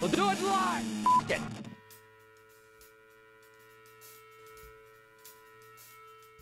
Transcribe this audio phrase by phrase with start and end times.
[0.00, 0.84] We'll do it live.
[1.06, 1.40] F- it.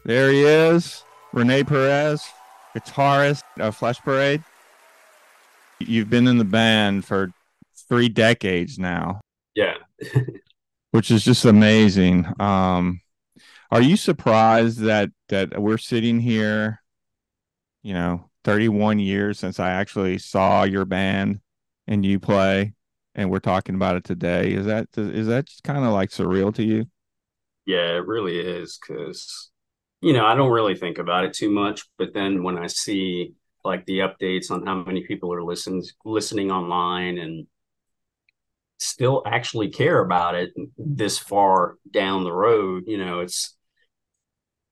[0.04, 2.24] There he is, Rene Perez,
[2.76, 4.44] guitarist of Flesh Parade.
[5.80, 7.32] You've been in the band for
[7.88, 9.20] three decades now,
[9.54, 9.74] Yeah.
[10.92, 12.26] which is just amazing.
[12.40, 13.00] Um,
[13.70, 16.80] are you surprised that that we're sitting here,
[17.82, 21.40] you know, 31 years since I actually saw your band
[21.88, 22.74] and you play,
[23.16, 24.52] and we're talking about it today?
[24.52, 26.84] Is that is that kind of like surreal to you?
[27.64, 29.50] Yeah, it really is because,
[30.00, 31.82] you know, I don't really think about it too much.
[31.98, 33.32] But then when I see
[33.64, 37.46] like the updates on how many people are listening listening online and
[38.78, 43.56] still actually care about it this far down the road, you know, it's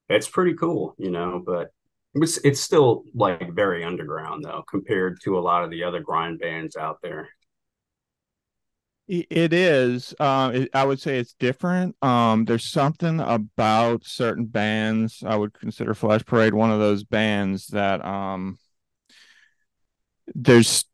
[0.09, 1.71] it's pretty cool, you know, but
[2.15, 6.39] it's it's still like very underground though compared to a lot of the other grind
[6.39, 7.31] bands out there.
[9.07, 10.15] It is.
[10.19, 11.95] Uh, it, I would say it's different.
[12.03, 15.23] Um, there's something about certain bands.
[15.27, 18.59] I would consider Flesh Parade one of those bands that um,
[20.35, 20.85] there's,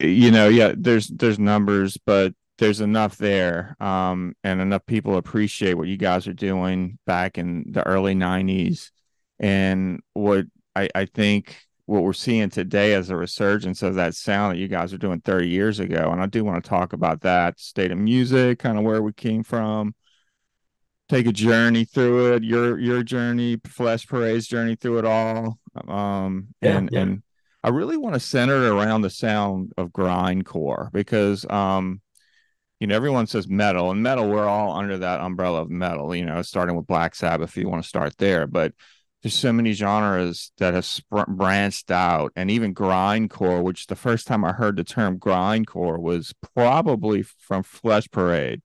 [0.00, 5.74] you know, yeah, there's there's numbers, but there's enough there, um, and enough people appreciate
[5.74, 8.92] what you guys are doing back in the early '90s,
[9.38, 11.56] and what I I think
[11.90, 15.20] what we're seeing today as a resurgence of that sound that you guys are doing
[15.20, 16.10] 30 years ago.
[16.12, 19.12] And I do want to talk about that state of music, kind of where we
[19.12, 19.94] came from,
[21.08, 25.58] take a journey through it, your your journey, Flesh Parade's journey through it all.
[25.88, 27.00] Um Yeah, and yeah.
[27.00, 27.22] and
[27.62, 32.00] I really want to center it around the sound of grindcore because um
[32.78, 36.24] you know everyone says metal and metal we're all under that umbrella of metal you
[36.24, 38.72] know starting with black sabbath if you want to start there but
[39.22, 44.26] there's so many genres that have spr- branched out and even grindcore which the first
[44.26, 48.62] time i heard the term grindcore was probably from flesh parade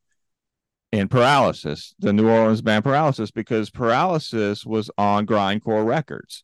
[0.91, 6.43] and paralysis the new orleans band paralysis because paralysis was on grindcore records.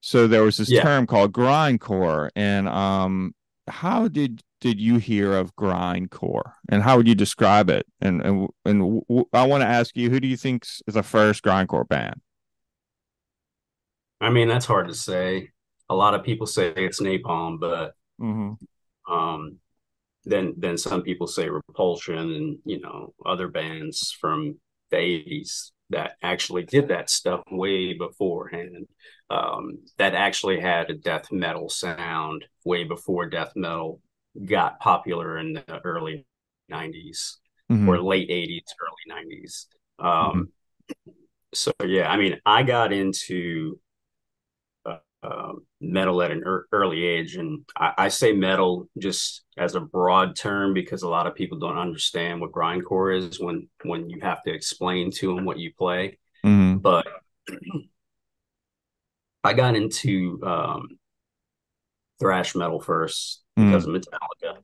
[0.00, 0.82] So there was this Yeah.
[0.82, 3.34] term called grindcore and um
[3.66, 7.86] how did did you hear of grindcore and how would you describe it?
[8.00, 11.02] And and, and w- i want to ask you who do you think is the
[11.02, 12.20] first grindcore band
[14.20, 15.50] I mean, that's hard to say.
[15.88, 19.12] A lot of people say it's Napalm, but mm-hmm.
[19.12, 19.58] um
[20.24, 24.58] then then some people say repulsion and you know other bands from
[24.90, 28.86] the 80s that actually did that stuff way beforehand
[29.30, 34.00] um that actually had a death metal sound way before death metal
[34.44, 36.26] got popular in the early
[36.70, 37.36] 90s
[37.70, 37.86] Mm-hmm.
[37.86, 39.66] or late 80s early 90s
[39.98, 40.48] um
[41.52, 43.78] so yeah i mean i got into
[45.22, 49.80] um, metal at an ear early age and I, I say metal just as a
[49.80, 54.20] broad term because a lot of people don't understand what grindcore is when when you
[54.22, 56.78] have to explain to them what you play Mm-hmm.
[56.78, 57.04] but
[59.42, 60.88] i got into um
[62.20, 64.58] thrash metal first because of metallica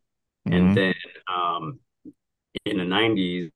[0.47, 0.53] Mm-hmm.
[0.59, 0.95] and then
[1.35, 1.81] um,
[2.67, 3.51] in the 90s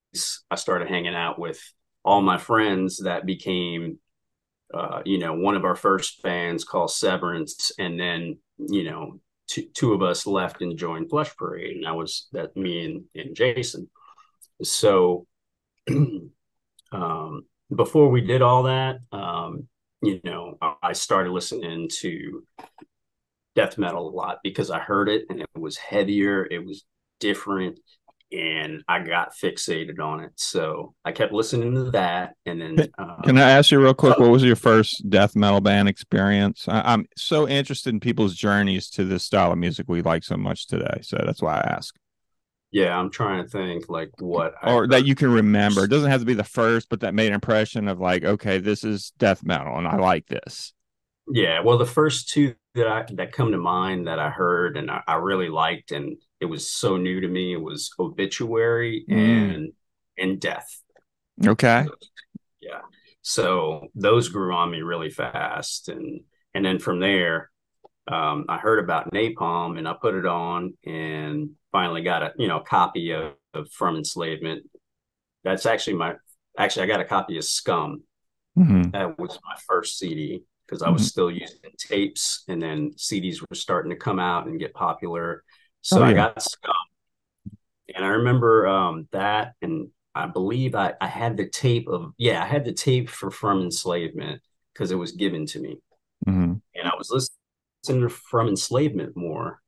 [0.51, 1.61] i started hanging out with
[2.03, 3.99] all my friends that became
[4.75, 9.63] uh, you know one of our first bands called severance and then you know two,
[9.75, 13.35] two of us left and joined flesh parade and that was that me and, and
[13.35, 13.89] jason.
[14.63, 15.27] So
[16.93, 17.43] um,
[17.75, 19.69] before we did all that um,
[20.03, 22.43] you know i started listening to
[23.59, 26.85] death metal a lot because I heard it and it was heavier, it was
[27.19, 27.81] different,
[28.33, 30.33] and I got fixated on it.
[30.37, 34.19] So I kept listening to that, and then uh, Can I ask you real quick?
[34.19, 36.67] What was your first death metal band experience?
[36.69, 40.37] I, I'm so interested in people's journeys to this style of music we like so
[40.37, 41.01] much today.
[41.03, 41.95] So that's why I ask,
[42.71, 45.85] yeah, I'm trying to think like what I or that you can remember.
[45.85, 48.59] It doesn't have to be the first, but that made an impression of like, okay,
[48.59, 50.75] this is death metal, and I like this.
[51.31, 54.91] Yeah, well, the first two that I that come to mind that I heard and
[54.91, 59.55] I, I really liked, and it was so new to me, it was Obituary Mm.
[59.55, 59.73] and
[60.17, 60.83] and Death.
[61.47, 61.87] Okay.
[62.61, 62.81] yeah
[63.23, 66.21] so those grew on me really fast and
[66.55, 67.51] and then from there
[68.11, 72.49] um, i heard about napalm and i put it on and finally got a you
[72.49, 74.65] know copy of, of from enslavement
[75.45, 76.15] that's actually my
[76.59, 78.03] actually i got a copy of scum
[78.57, 78.91] Mhm.
[78.93, 81.07] that was my first cd because i was Mhm.
[81.07, 85.43] still using tapes and then cds were starting to come out and get popular
[85.81, 86.75] so Oh, i got scum
[87.95, 92.43] and I remember um, that, and I believe I, I had the tape of yeah,
[92.43, 94.43] I had the tape for From Enslavement
[94.73, 95.79] because it was given to me,
[96.27, 96.61] Mhm.
[96.75, 99.63] and I was listening to From Enslavement more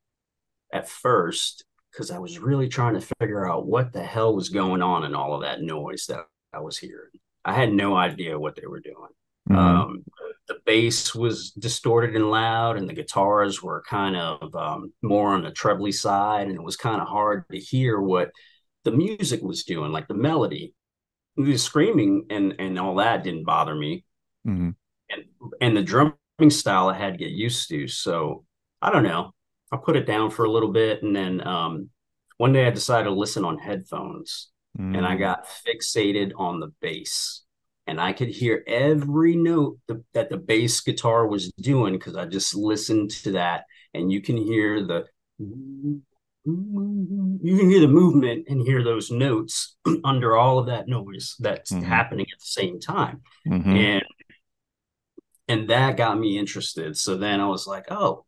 [0.70, 4.82] at first, because I was really trying to figure out what the hell was going
[4.82, 7.10] on in all of that noise that I was hearing.
[7.46, 9.12] I had no idea what they were doing.
[9.48, 9.56] Mm-hmm.
[9.56, 10.04] Um,
[10.50, 15.44] the bass was distorted and loud, and the guitars were kind of um, more on
[15.44, 18.32] the trebly side, and it was kind of hard to hear what
[18.82, 20.74] the music was doing, like the melody.
[21.36, 24.04] The screaming and and all that didn't bother me,
[24.44, 24.70] mm-hmm.
[25.08, 25.24] and
[25.60, 26.16] and the drumming
[26.48, 27.86] style I had to get used to.
[27.86, 28.44] So
[28.82, 29.30] I don't know.
[29.70, 31.90] I put it down for a little bit, and then um,
[32.38, 34.96] one day I decided to listen on headphones, mm.
[34.96, 35.20] and I mm.
[35.20, 37.44] got fixated on the bass,
[37.86, 42.26] and I could hear every note the, that the bass guitar was doing because I
[42.26, 45.06] just listened to that, and you can hear the
[45.38, 46.02] you
[46.44, 51.84] can hear the movement and hear those notes under all of that noise that's mm-hmm.
[51.84, 53.70] happening at the same time, mm-hmm.
[53.70, 54.04] and
[55.48, 56.96] and that got me interested.
[56.96, 58.24] So then I was like, oh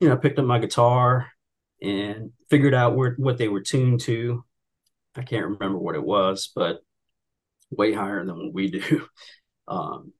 [0.00, 1.28] you know, I picked up my guitar
[1.82, 4.44] and figured out where what they were tuned to.
[5.16, 6.80] I can't remember what it was, but
[7.70, 9.06] way higher than what we do.
[9.70, 10.14] Um,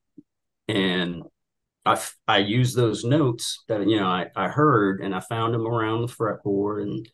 [0.69, 1.23] and
[1.87, 5.67] I I used those notes that you know I, I heard and I found them
[5.67, 7.09] around the fretboard and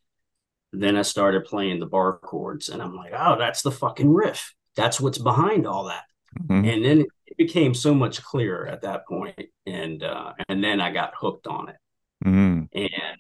[0.73, 4.53] then I started playing the bar chords and I'm like, oh, that's the fucking riff.
[4.75, 6.03] That's what's behind all that.
[6.41, 6.69] Mm-hmm.
[6.69, 10.91] And then it became so much clearer at that point, and uh, and then I
[10.91, 11.77] got hooked on it.
[12.25, 12.65] Mm-hmm.
[12.73, 13.19] And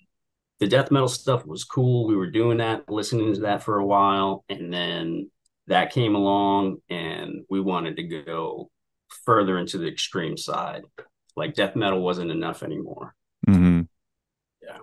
[0.60, 2.06] the death metal stuff was cool.
[2.06, 4.44] We were doing that, listening to that for a while.
[4.48, 5.30] And then
[5.66, 8.70] that came along and we wanted to go
[9.24, 10.82] further into the extreme side.
[11.36, 13.14] Like death metal wasn't enough anymore.
[13.48, 13.82] Mm-hmm.
[14.62, 14.78] Yeah.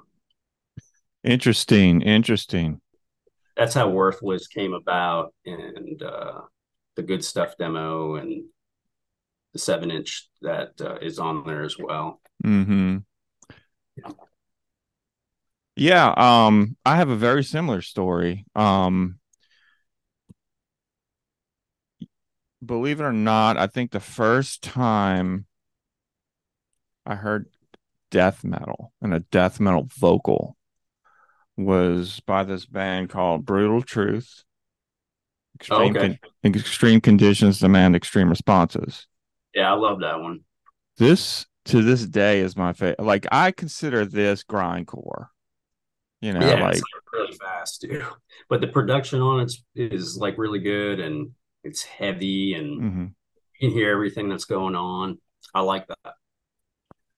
[1.24, 2.01] Interesting.
[2.01, 2.81] Interesting.
[3.56, 6.42] That's how Worthless came about and uh,
[6.95, 8.44] the good stuff demo and
[9.54, 12.22] the seven inch that uh, is on there as well.
[12.44, 12.98] Mm-hmm.
[15.75, 18.45] Yeah, um, I have a very similar story.
[18.56, 19.19] Um,
[22.63, 25.45] believe it or not, I think the first time
[27.05, 27.47] I heard
[28.09, 30.57] death metal and a death metal vocal
[31.57, 34.43] was by this band called Brutal Truth.
[35.55, 36.19] Extreme, oh, okay.
[36.43, 39.07] con- extreme conditions demand extreme responses.
[39.53, 40.41] Yeah, I love that one.
[40.97, 43.01] This to this day is my favorite.
[43.01, 45.27] Like I consider this grindcore.
[46.21, 46.81] You know, yeah, like
[47.13, 48.05] really fast, dude.
[48.47, 51.31] But the production on it is like really good and
[51.63, 53.05] it's heavy and mm-hmm.
[53.59, 55.19] you can hear everything that's going on.
[55.53, 56.15] I like that.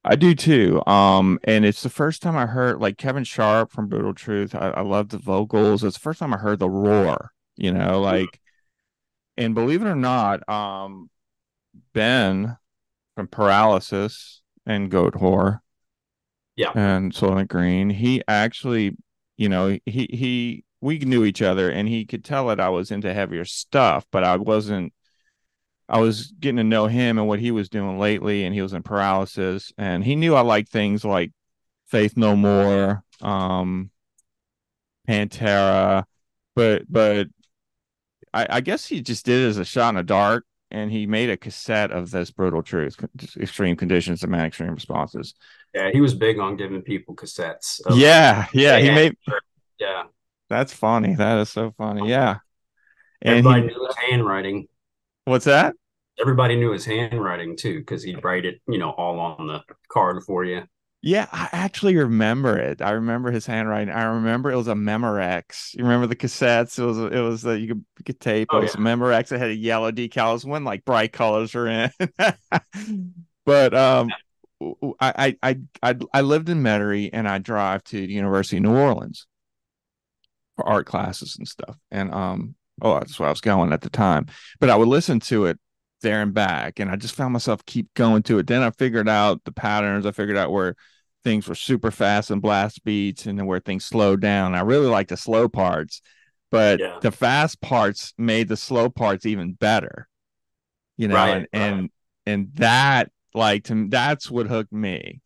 [0.05, 0.85] I do too.
[0.85, 4.53] Um, and it's the first time I heard like Kevin Sharp from Brutal Truth.
[4.53, 5.83] I, I love the vocals.
[5.83, 8.39] It's the first time I heard the roar, you know, like
[9.37, 11.09] and believe it or not, um
[11.93, 12.57] Ben
[13.15, 15.59] from Paralysis and Goat Goatwhore.
[16.55, 16.71] Yeah.
[16.75, 17.89] And Soylent Green.
[17.89, 18.97] He actually,
[19.37, 22.91] you know, he he we knew each other and he could tell that I was
[22.91, 24.93] into heavier stuff, but I wasn't
[25.87, 28.73] I was getting to know him and what he was doing lately, and he was
[28.73, 31.31] in paralysis, and he knew I liked things like
[31.87, 33.91] Faith No More, um,
[35.07, 36.05] Pantera,
[36.55, 37.27] but but
[38.33, 41.05] I, I guess he just did it as a shot in the dark, and he
[41.05, 42.97] made a cassette of this brutal truth,
[43.37, 45.33] extreme conditions, demand extreme responses.
[45.73, 47.81] Yeah, he was big on giving people cassettes.
[47.93, 49.17] yeah, yeah, he made.
[49.79, 50.03] Yeah,
[50.53, 51.15] that's funny.
[51.15, 52.09] That is so funny.
[52.09, 52.37] Yeah,
[53.21, 54.67] and everybody he, knew his handwriting.
[55.25, 55.75] What's that?
[56.19, 60.21] Everybody knew his handwriting too, because he'd write it, you know, all on the card
[60.23, 60.63] for you.
[61.01, 62.81] Yeah, I actually remember it.
[62.81, 63.93] I remember his handwriting.
[63.93, 65.73] I remember it was a Memorex.
[65.73, 66.79] You remember the cassettes?
[66.79, 68.49] It was it was that you could, you could tape.
[68.51, 68.81] Oh, it was yeah.
[68.81, 69.31] a Memorex.
[69.31, 70.41] It had a yellow decal.
[70.41, 71.91] It when like bright colors were in.
[73.45, 74.09] but um,
[74.99, 78.75] I, I I I lived in Metairie and I drive to the University of New
[78.75, 79.27] Orleans
[80.57, 81.77] art classes and stuff.
[81.91, 84.27] And um, oh, that's where I was going at the time.
[84.59, 85.59] But I would listen to it
[86.01, 88.47] there and back, and I just found myself keep going to it.
[88.47, 90.05] Then I figured out the patterns.
[90.05, 90.75] I figured out where
[91.23, 94.55] things were super fast and blast beats, and then where things slowed down.
[94.55, 96.01] I really like the slow parts,
[96.51, 96.99] but yeah.
[97.01, 100.07] the fast parts made the slow parts even better.
[100.97, 101.61] You know, right, and, right.
[101.61, 101.89] and
[102.25, 105.21] and that like to that's what hooked me.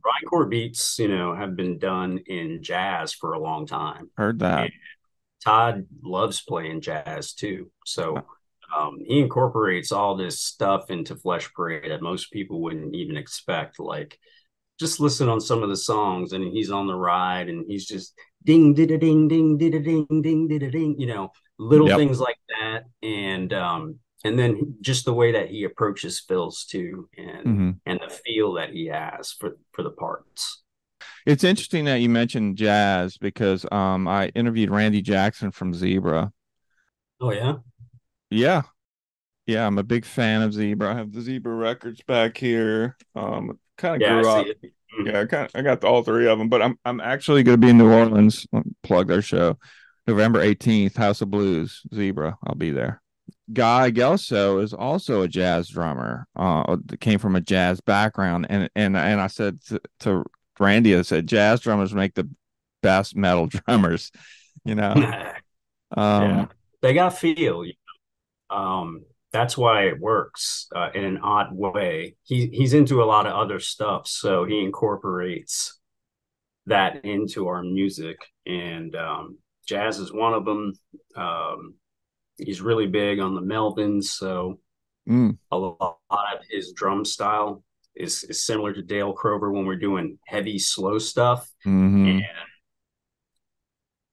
[0.00, 4.10] Grindcore beats, you know, have been done in jazz for a long time.
[4.16, 4.64] Heard that.
[4.64, 4.72] And
[5.44, 7.70] Todd loves playing jazz too.
[7.84, 8.22] So
[8.76, 13.80] um, he incorporates all this stuff into Flesh Parade that most people wouldn't even expect.
[13.80, 14.18] Like,
[14.78, 18.14] just listen on some of the songs, and he's on the ride, and he's just
[18.44, 20.96] ding, did a ding, ding, did a ding, ding, did a ding.
[20.98, 21.96] You know, little yep.
[21.96, 27.08] things like that, and um, and then just the way that he approaches fills too,
[27.16, 27.70] and mm-hmm.
[27.86, 30.62] and the feel that he has for for the parts.
[31.26, 36.32] It's interesting that you mentioned jazz because um I interviewed Randy Jackson from Zebra.
[37.20, 37.56] Oh yeah.
[38.30, 38.62] Yeah.
[39.46, 40.92] Yeah, I'm a big fan of Zebra.
[40.92, 42.96] I have the Zebra records back here.
[43.14, 44.46] Um kind of Yeah, grew up.
[44.46, 44.72] it.
[45.04, 47.60] Yeah, I kind of I got all three of them, but I'm I'm actually going
[47.60, 48.46] to be in New Orleans.
[48.82, 49.58] Plug their show,
[50.06, 52.38] November 18th, House of Blues, Zebra.
[52.44, 53.02] I'll be there.
[53.52, 56.26] Guy Gelso is also a jazz drummer.
[56.36, 60.24] Uh, came from a jazz background, and and and I said to, to
[60.58, 62.28] Randy, I said jazz drummers make the
[62.82, 64.10] best metal drummers.
[64.64, 64.92] You know,
[65.96, 66.46] um, yeah.
[66.82, 67.64] They got feel.
[67.64, 67.74] you
[68.50, 68.56] know.
[68.56, 72.16] Um, that's why it works uh, in an odd way.
[72.24, 75.78] He he's into a lot of other stuff, so he incorporates
[76.66, 80.72] that into our music, and um, jazz is one of them.
[81.16, 81.74] Um,
[82.38, 84.58] he's really big on the Melvins, so
[85.08, 87.62] mm, a lot of his drum style
[87.94, 91.48] is, is similar to Dale Crover when we're doing heavy, slow stuff.
[91.66, 92.20] mhm.
[92.20, 92.22] And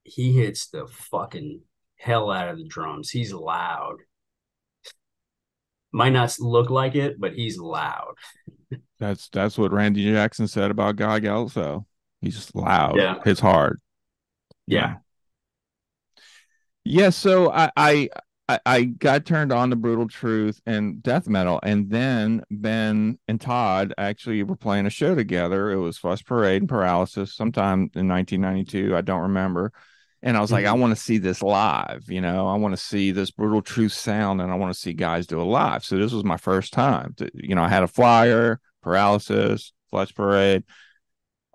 [0.03, 1.61] he hits the fucking
[1.97, 3.09] hell out of the drums.
[3.09, 3.97] He's loud.
[5.91, 8.15] Might not look like it, but he's loud.
[8.99, 11.85] that's that's what Randy Jackson said about Guy Gelso.
[12.21, 12.97] He's loud.
[12.97, 13.15] Yeah.
[13.23, 13.79] Hits hard.
[14.67, 14.95] Yeah.
[16.85, 18.09] Yeah, so I, I
[18.47, 23.41] I I got turned on to brutal truth and death metal, and then Ben and
[23.41, 25.71] Todd actually were playing a show together.
[25.71, 28.95] It was Flesh Parade and Paralysis sometime in 1992.
[28.95, 29.71] I don't remember.
[30.21, 30.79] And I was like, I Mhm.
[30.79, 32.05] want to see this live.
[32.09, 34.93] You know, I want to see this brutal truth sound, and I want to see
[34.93, 35.83] guys do it live.
[35.83, 37.13] So this was my first time.
[37.17, 40.63] To, you know, I had a flyer, Paralysis, Flesh Parade.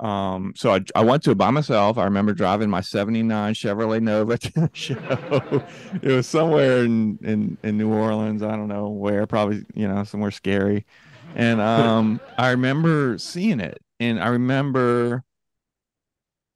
[0.01, 1.99] Um, so I, I went to it by myself.
[1.99, 5.63] I remember driving my 79 Chevrolet Nova to the show.
[6.03, 8.43] it was somewhere in, in, in New Orleans.
[8.43, 10.87] I don't know where, probably, you know, somewhere scary.
[11.35, 13.81] And um, I remember seeing it.
[14.01, 15.25] And I remember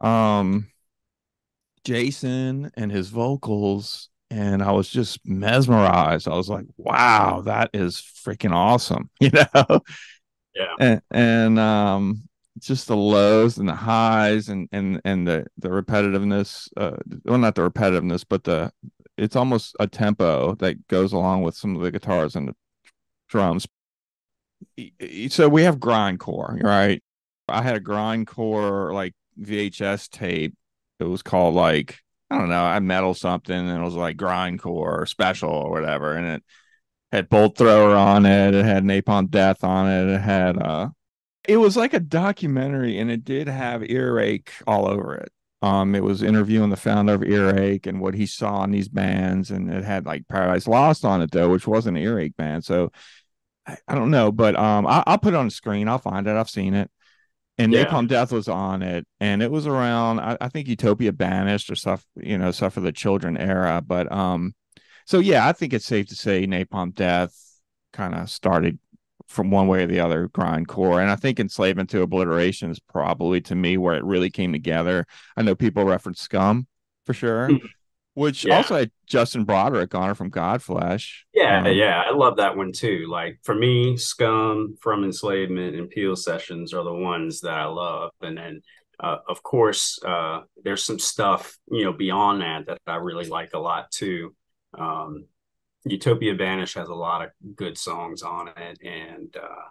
[0.00, 0.66] um
[1.84, 6.26] Jason and his vocals, and I was just mesmerized.
[6.26, 9.80] I was like, wow, that is freaking awesome, you know?
[10.54, 10.74] Yeah.
[10.80, 12.28] And, and um
[12.60, 17.54] just the lows and the highs and and and the the repetitiveness uh well not
[17.54, 18.70] the repetitiveness but the
[19.16, 22.54] it's almost a tempo that goes along with some of the guitars and the
[23.28, 23.66] drums.
[25.28, 27.02] So we have grindcore right?
[27.48, 30.54] I had a grindcore like vhs tape.
[31.00, 31.98] It was called like
[32.30, 36.26] i don't know i metal something and it was like grindcore special or whatever and
[36.26, 36.42] it
[37.12, 40.88] had bolt thrower on it it had napalm death on it it had uh
[41.48, 45.32] it was like a documentary and it did have earache all over it.
[45.62, 49.50] Um it was interviewing the founder of earache and what he saw in these bands
[49.50, 52.64] and it had like paradise lost on it though which wasn't an earache band.
[52.64, 52.92] So
[53.66, 55.88] i, I don't know but um I, i'll put it on the screen.
[55.88, 56.36] I'll find it.
[56.36, 56.90] I've seen it.
[57.58, 57.74] And Yeah.
[57.74, 59.06] napalm death was on it.
[59.20, 62.80] And it was around I, I think utopia banished or stuff you know stuff for
[62.80, 63.82] the children era.
[63.86, 64.54] But um
[65.06, 67.34] so yeah i think it's safe to say napalm death
[67.92, 68.78] kind of started
[69.34, 73.40] from one way or the other grindcore and i think enslavement to obliteration is probably
[73.40, 75.04] to me where it really came together
[75.36, 76.66] i know people reference scum
[77.06, 77.68] for sure Mhm.
[78.14, 78.56] which Yeah.
[78.56, 82.72] also had justin broadrick on it from godflesh Yeah, Um, yeah, I love that one
[82.72, 83.06] too.
[83.08, 88.12] Like for me, Scum, From Enslavement, and Peel Sessions are the ones that I love.
[88.22, 88.62] And then,
[89.00, 93.52] uh, of course, uh, there's some stuff you know beyond that that I really like
[93.54, 94.34] a lot too.
[94.78, 95.26] Um,
[95.84, 99.68] Utopia Banish has a lot of good songs on it, and uh,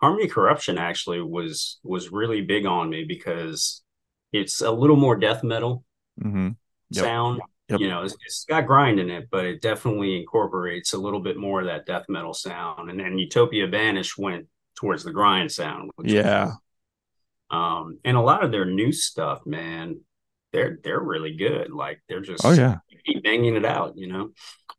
[0.00, 3.82] Harmony Corruption actually was was really big on me because
[4.32, 5.84] it's a little more death metal
[6.20, 6.56] mhm.
[6.90, 7.04] Yep.
[7.04, 7.40] sound.
[7.68, 7.80] Yep.
[7.80, 11.36] You know, it's, it's got grind in it, but it definitely incorporates a little bit
[11.36, 12.88] more of that death metal sound.
[12.88, 15.90] And then Utopia Banish went towards the grind sound.
[15.96, 16.52] which was yeah
[17.50, 20.00] um, and a lot of their new stuff, man,
[20.52, 21.70] they're they're really good.
[21.70, 24.30] Like they're just oh yeah keep banging it out, you know.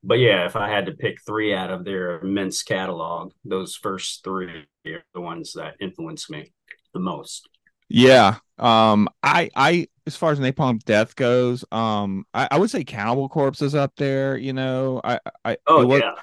[0.04, 4.24] But yeah, if I had to pick three out of their immense catalog, those first
[4.24, 6.54] three are the ones that influenced me
[6.94, 7.50] the most.
[7.90, 8.38] Yeah.
[8.58, 13.30] Um I I as far as Napalm Death goes, um I, I would say Cannibal
[13.30, 15.02] Corpse is up there, you know.
[15.04, 16.16] I I Oh was- yeah,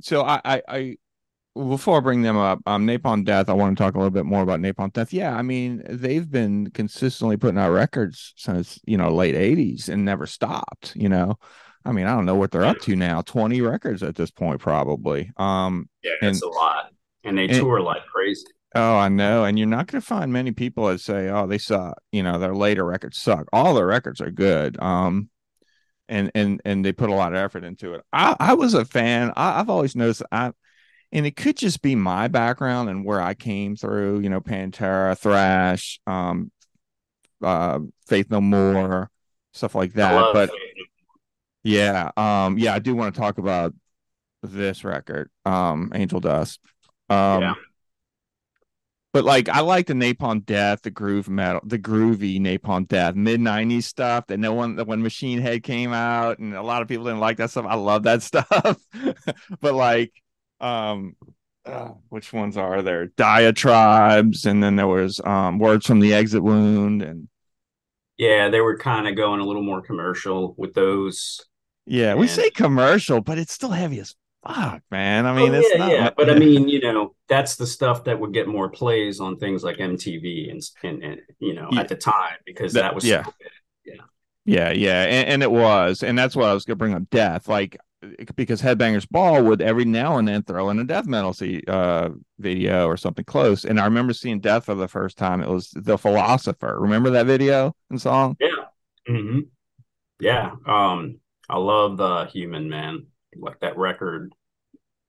[0.00, 0.96] so I I, I
[1.56, 4.26] before I bring them up, um Napalm Death, I want to talk a little bit
[4.26, 5.12] more about Napalm Death.
[5.12, 10.04] Yeah, I mean, they've been consistently putting out records since, you know, late 80s and
[10.04, 11.38] never stopped, you know.
[11.84, 13.20] I mean, I don't know what they're up to now.
[13.22, 15.30] 20 records at this point probably.
[15.36, 16.90] Um yeah, that's And- a lot.
[17.24, 18.46] And they and- tour like crazy.
[18.76, 19.44] Oh, I know.
[19.44, 22.40] And you're not going to find many people that say, "Oh, they suck." You know,
[22.40, 23.46] their later records suck.
[23.52, 24.76] All their records are good.
[24.82, 25.30] Um,
[26.08, 28.02] and and and they put a lot of effort into it.
[28.12, 29.32] I I was a fan.
[29.36, 30.22] I, I've always noticed.
[30.32, 30.50] I
[31.12, 35.16] and it could just be my background and where I came through, you know, Pantera,
[35.16, 36.50] Thrash, um,
[37.42, 39.08] uh, Faith No More,
[39.52, 40.32] stuff like that.
[40.32, 40.50] But
[41.64, 43.74] yeah, um, yeah, I do want to talk about
[44.42, 46.60] this record, um, Angel Dust.
[47.08, 47.54] Um, yeah.
[49.14, 53.40] But like, I like the Napalm Death, the groove metal, the groovy Napalm Death, mid
[53.40, 54.26] '90s stuff.
[54.26, 57.36] That no one, when Machine Head came out, and a lot of people didn't like
[57.36, 57.64] that stuff.
[57.66, 58.78] I love that stuff.
[59.60, 60.12] but like,
[60.60, 61.14] um,
[61.64, 63.06] uh, which ones are there?
[63.06, 67.28] Diatribes, and then there was um, Words from the Exit Wound, and
[68.18, 71.40] yeah, they were kind of going a little more commercial with those.
[71.86, 72.20] Yeah, and...
[72.20, 74.14] we say commercial, but it's still heavy as
[74.46, 75.26] fuck, man.
[75.26, 75.90] I mean, oh, yeah, not...
[75.90, 79.38] yeah, but I mean, you know, that's the stuff that would get more plays on
[79.38, 81.80] things like MTV and and, and you know yeah.
[81.80, 83.24] at the time because that, that was yeah.
[83.24, 83.32] So
[83.84, 83.94] yeah.
[84.46, 87.08] Yeah, yeah, and, and, it was, and that's what I was gonna bring up.
[87.08, 87.78] Death, like
[88.36, 91.34] because Headbangers Ball would every now and then throw in a death metal
[91.68, 93.64] uh, video or something close.
[93.64, 95.40] And I remember seeing Death for the first time.
[95.40, 96.78] It was The Philosopher.
[96.78, 98.36] Remember that video and song?
[98.40, 98.48] Yeah.
[99.08, 99.40] Mm-hmm.
[100.20, 100.52] Yeah.
[100.66, 103.06] Um, I love the Human Man.
[103.36, 104.32] Like that record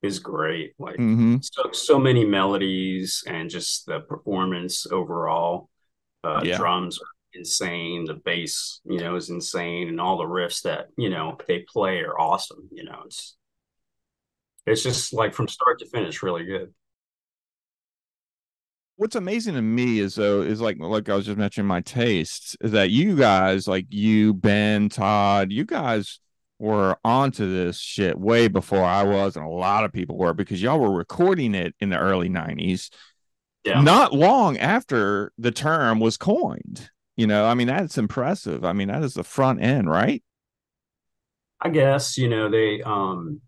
[0.02, 0.74] is great.
[0.80, 1.38] Like mm-hmm.
[1.42, 5.70] so, so many melodies and just the performance overall.
[6.24, 6.58] Uh, yeah.
[6.58, 8.06] Drums are insane.
[8.06, 12.00] The bass, you know, is insane, and all the riffs that you know they play
[12.00, 12.68] are awesome.
[12.72, 13.36] You know, it's
[14.66, 16.74] it's just like from start to finish, really good.
[18.98, 22.56] What's amazing to me is though is like like I was just mentioning my tastes
[22.62, 26.20] is that you guys like you Ben Todd you guys
[26.60, 30.62] were onto this shit way before I was and a lot of people were because
[30.62, 32.90] y'all were recording it in the early 90s
[33.66, 33.82] yeah.
[33.82, 38.66] not long after the term was coined you know, I mean, that's impressive.
[38.66, 40.22] I mean, that is the front end, right?
[41.62, 43.42] I guess, you know, they um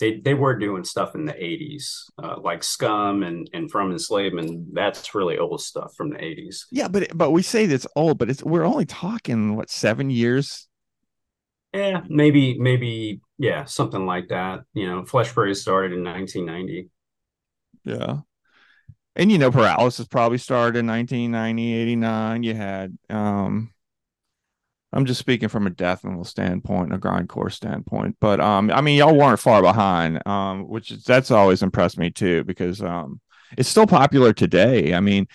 [0.00, 4.74] they they were doing stuff in the 80s, uh, like Scum and and From Enslavement.
[4.74, 6.64] That's really old stuff from the 80s.
[6.70, 10.68] Yeah, but but we say that's old, but it's we're only talking what seven years.
[11.72, 14.60] Yeah, maybe maybe yeah, something like that.
[14.74, 16.90] You know, Flesh Parade started in 1990.
[17.84, 18.20] Yeah
[19.16, 23.73] and you know paralysis probably started in 1990 89 you had um
[24.94, 28.96] i'm just speaking from a death metal standpoint a grindcore standpoint but um i mean
[28.96, 33.20] y'all weren't far behind um which is that's always impressed me too because um
[33.58, 35.26] it's still popular today i mean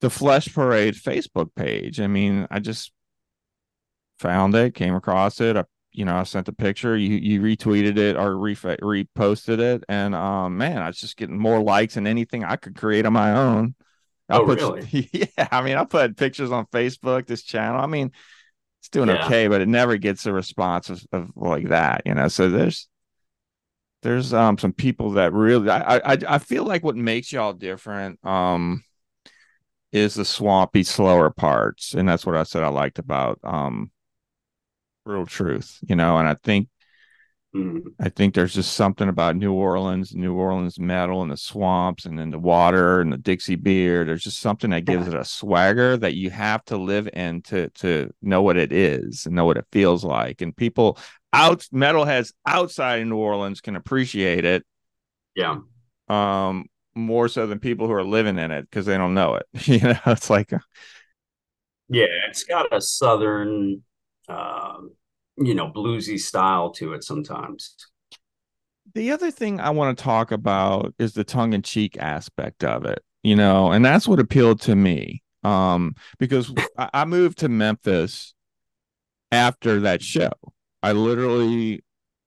[0.00, 2.92] the flesh parade facebook page i mean i just
[4.18, 7.98] found it came across it i you know, I sent a picture, you you retweeted
[7.98, 12.06] it or re- reposted it, and um, man, I was just getting more likes than
[12.06, 13.74] anything I could create on my own.
[14.28, 15.08] I oh, put, really?
[15.12, 17.80] Yeah, I mean, I put pictures on Facebook, this channel.
[17.80, 18.12] I mean,
[18.82, 19.24] it's doing yeah.
[19.24, 22.26] okay, but it never gets a response of, of, like that, you know.
[22.26, 22.88] So there's
[24.02, 28.18] there's um some people that really I I I feel like what makes y'all different
[28.26, 28.82] um
[29.92, 33.92] is the swampy slower parts, and that's what I said I liked about um
[35.04, 36.18] real truth, you know.
[36.18, 36.66] And I think
[37.54, 37.82] mm.
[38.00, 42.18] I think there's just something about New Orleans, New Orleans metal, and the swamps, and
[42.18, 44.04] then the water and the Dixie beer.
[44.04, 47.68] There's just something that gives it a swagger that you have to live in to
[47.70, 50.40] to know what it is and know what it feels like.
[50.40, 50.98] And people
[51.32, 54.64] out metalheads outside of New Orleans can appreciate it.
[55.34, 55.58] Yeah.
[56.08, 59.46] Um, more so than people who are living in it because they don't know it.
[59.66, 60.52] you know, it's like.
[60.52, 60.60] A,
[61.88, 63.82] yeah, it's got a southern
[64.28, 64.92] um,
[65.36, 67.74] you know, bluesy style to it sometimes.
[68.94, 72.84] The other thing I want to talk about is the tongue in cheek aspect of
[72.84, 75.22] it, you know, and that's what appealed to me.
[75.44, 78.34] Um, because I moved to Memphis
[79.32, 80.30] after that show.
[80.82, 81.82] I literally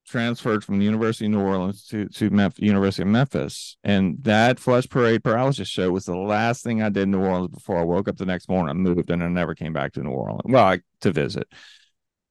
[0.06, 4.60] transferred from the University of New Orleans to to Memphis, University of Memphis, and that
[4.60, 7.84] Flesh Parade Paralysis show was the last thing I did in New Orleans before I
[7.84, 8.70] woke up the next morning.
[8.70, 10.42] I moved and I never came back to New Orleans.
[10.46, 11.48] Well, I, to visit.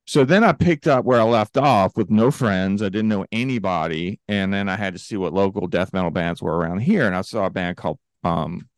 [0.07, 2.83] So then I picked up where I left off with no friends.
[2.83, 4.21] I didn't know anybody.
[4.29, 7.07] And then I had to see what local death metal bands were around here.
[7.07, 8.69] And I saw a band called um,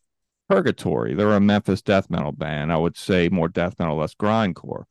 [0.49, 1.15] Purgatory.
[1.15, 2.73] They were a Memphis death metal band.
[2.73, 4.85] I would say more death metal, less grindcore.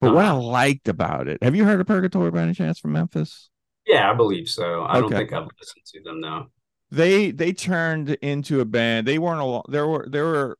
[0.00, 0.16] But uh-huh.
[0.16, 0.42] what I uh-huh.
[0.42, 3.48] liked about it, have you heard of Purgatory by any chance from Memphis?
[3.86, 4.82] Yeah, I believe so.
[4.82, 5.00] I okay.
[5.00, 6.48] don't think I've listened to them now.
[6.90, 9.06] They they turned into a band.
[9.06, 9.70] They weren't a lot.
[9.70, 10.58] There were there were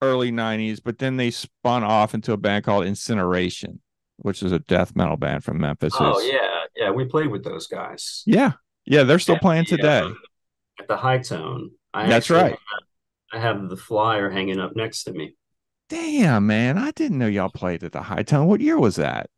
[0.00, 3.80] early '90s, but then they spun off into a band called Incineration
[4.22, 5.94] which is a death metal band from Memphis.
[5.98, 8.22] Oh yeah, yeah, we played with those guys.
[8.26, 8.52] Yeah,
[8.84, 10.00] yeah, they're still playing the, today.
[10.00, 10.12] Uh,
[10.80, 11.70] at the High Tone.
[11.94, 12.52] I That's right.
[12.52, 12.58] Have,
[13.32, 15.34] I have the flyer hanging up next to me.
[15.88, 18.46] Damn, man, I didn't know y'all played at the High Tone.
[18.46, 19.28] What year was that?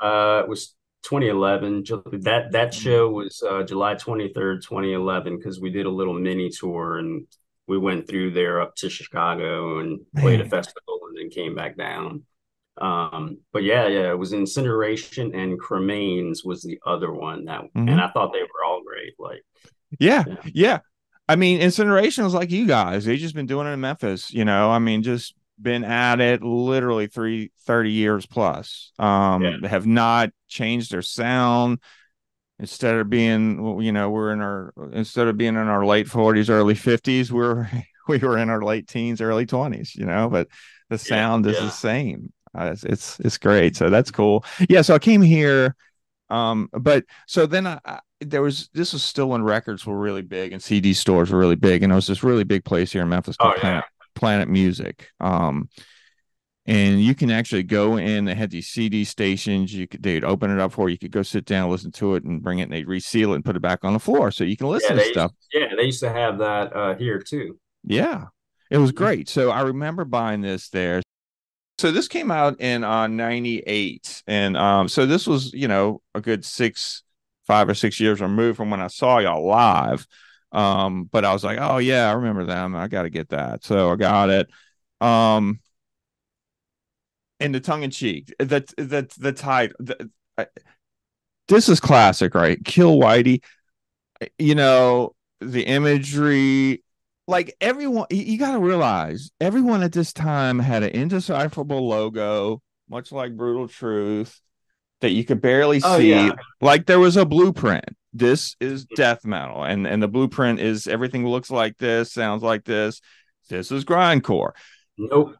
[0.00, 1.84] Uh, it was 2011.
[2.22, 6.98] That that show was uh, July 23rd, 2011, because we did a little mini tour
[6.98, 7.26] and
[7.66, 11.76] we went through there up to Chicago and played a festival and then came back
[11.76, 12.22] down.
[12.80, 17.90] Um, but yeah, yeah, it was Incineration and Cremains was the other one that, Mhm.
[17.90, 19.14] and I thought they were all great.
[19.18, 19.42] Like,
[19.98, 20.36] Yeah, Yeah.
[20.52, 20.78] yeah.
[21.28, 23.04] I mean, incineration is like you guys.
[23.04, 24.70] They've just been doing it in Memphis, you know.
[24.70, 28.92] I mean, just been at it literally three, 30 years plus.
[28.98, 29.56] Um, Yeah.
[29.62, 31.80] they have not changed their sound.
[32.60, 36.50] Instead of being, you know, we're in our instead of being in our late 40s,
[36.50, 37.68] early 50s, we're
[38.08, 40.48] we were in our late teens, early 20s, you know, but
[40.90, 41.64] the sound is yeah.
[41.64, 42.32] the same.
[42.56, 43.76] Uh, it's, it's it's great.
[43.76, 44.44] So that's cool.
[44.68, 44.82] Yeah.
[44.82, 45.74] So I came here
[46.30, 50.22] um but so then I, I there was this was still when records were really
[50.22, 53.02] big and cd stores were really big and there was this really big place here
[53.02, 53.60] in memphis called Oh, yeah.
[53.62, 53.84] planet
[54.14, 55.70] planet music um
[56.66, 60.50] and you can actually go in they had these cd stations you could they'd open
[60.50, 62.64] it up for you you could go sit down listen to it and bring it
[62.64, 64.96] and they'd reseal it and put it back on the floor so you can listen
[64.96, 67.58] yeah, to stuff yeah, they used to have that uh, here too.
[67.84, 68.26] yeah,
[68.70, 68.96] it was Mhm.
[68.96, 69.28] great.
[69.30, 71.00] So I remember buying this there.
[71.78, 76.20] So this came out in uh 98 and um so this was, you know, a
[76.20, 77.02] good 6
[77.46, 80.06] 5 or 6 years removed from when I saw y'all live.
[80.52, 82.74] Um but I was like, "Oh yeah, I remember them.
[82.74, 84.48] I got to get that." So I got it.
[85.00, 85.60] Um
[87.40, 88.34] and the tongue in cheek.
[88.38, 89.76] The the the title
[91.48, 92.62] this is classic, right?
[92.64, 93.42] Kill Whitey.
[94.38, 96.82] You know, the imagery
[97.28, 103.12] like everyone you, got to realize everyone at this time had an indecipherable logo much
[103.12, 104.40] like brutal truth
[105.02, 106.10] that you could barely Oh, see.
[106.10, 106.32] yeah.
[106.60, 107.84] like there was a blueprint.
[108.12, 112.64] This is death metal and and the blueprint is everything looks like this sounds like
[112.64, 113.00] this
[113.48, 114.52] this is grindcore.
[114.96, 115.36] Nope.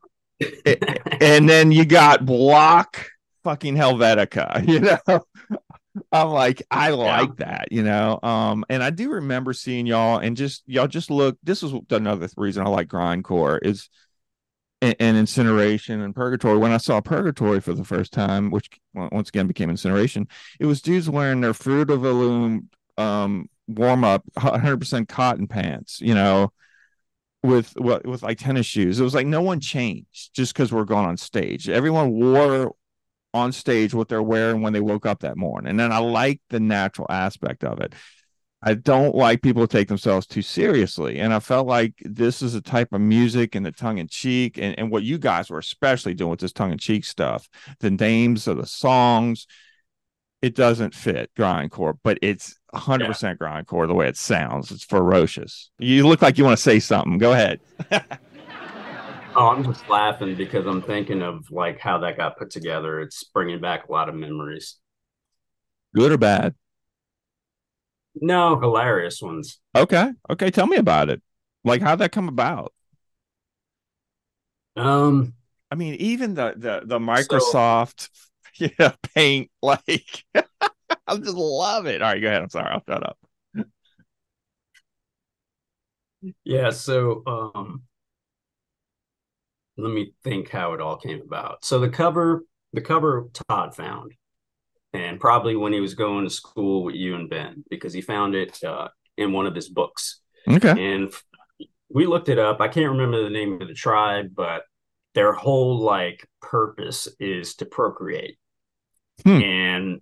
[1.21, 3.07] and then you got block
[3.45, 5.25] fucking helvetica you know
[6.13, 10.37] i'm like i like that you know um and i do remember seeing y'all and
[10.37, 13.89] just y'all just look this is another reason i like grindcore is
[14.81, 19.29] and, and incineration and purgatory when i saw purgatory for the first time which once
[19.29, 20.27] again became incineration
[20.61, 26.01] it was dudes wearing their fruit of the loom um warm up 100% cotton pants
[26.01, 26.53] you know
[27.43, 28.99] with what with like tennis shoes.
[28.99, 31.69] It was like no one changed just because we're going on stage.
[31.69, 32.73] Everyone wore
[33.39, 35.71] on stage what they're wearing when they woke up that morning.
[35.71, 37.95] And then I like the natural aspect of it.
[38.61, 41.21] I don't like people to take themselves too seriously.
[41.21, 44.59] And I felt like this is a type of music and the tongue in cheek
[44.59, 47.49] and, and what you guys were especially doing with this tongue in cheek stuff,
[47.79, 49.47] the names of the songs,
[50.43, 54.71] it doesn't fit grindcore, but it's 100% grindcore the way it sounds.
[54.71, 55.71] It's ferocious.
[55.79, 57.19] You look like you want to say something.
[57.19, 57.61] Go ahead.
[59.41, 63.01] Oh, I'm just laughing because I'm thinking of like how that got put together.
[63.01, 64.79] It's bringing back a lot of memories.
[65.95, 66.55] Good or bad?
[68.21, 69.61] No, hilarious ones.
[69.75, 70.13] Okay.
[70.31, 70.51] Okay.
[70.51, 71.23] Tell me about it.
[71.65, 72.73] Like, how'd that come about?
[74.77, 75.35] Um,
[75.71, 78.09] I mean, even the the the Microsoft
[78.55, 82.03] yeah paint, like I just love it.
[82.03, 82.43] All right, go ahead.
[82.43, 83.19] I'm sorry, I'll shut up.
[86.45, 87.83] yeah, so um
[89.79, 91.65] let me think how it all came about.
[91.65, 94.13] So the cover, the cover Todd found,
[94.93, 98.35] and probably when he was going to school with you and Ben, because he found
[98.35, 100.21] it uh, in one of his books.
[100.49, 100.71] Okay.
[100.71, 101.13] And
[101.89, 102.61] we looked it up.
[102.61, 104.63] I can't remember the name of the tribe, but
[105.15, 108.39] their whole like purpose is to procreate.
[109.25, 109.43] Hmm.
[109.43, 110.01] And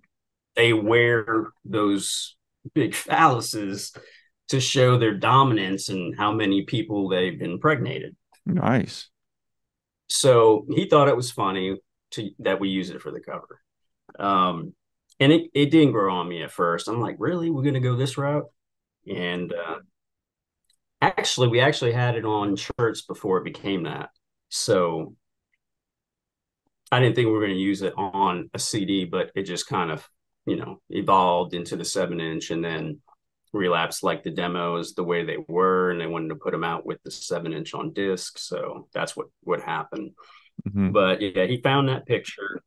[0.55, 2.35] they wear those
[2.73, 3.97] big phalluses
[4.49, 8.15] to show their dominance and how many people they've impregnated.
[8.45, 9.09] Nice.
[10.09, 11.77] So he thought it was funny
[12.11, 13.61] to that we use it for the cover.
[14.19, 14.73] Um,
[15.19, 16.87] and it, it didn't grow on me at first.
[16.87, 17.49] I'm like, really?
[17.49, 18.45] We're gonna go this route?
[19.07, 19.79] And uh,
[21.01, 24.09] actually, we actually had it on shirts before it became that.
[24.49, 25.15] So
[26.91, 29.91] I didn't think we were to use it on a CD, but it just kind
[29.91, 30.07] of,
[30.45, 33.01] you know, evolved into the seven inch and then
[33.53, 35.91] relapsed like the demos the way they were.
[35.91, 38.37] And they wanted to put them out with the seven inch on disc.
[38.37, 40.11] So that's what, what happened.
[40.67, 40.91] Mhm.
[40.93, 42.61] But yeah, he found that picture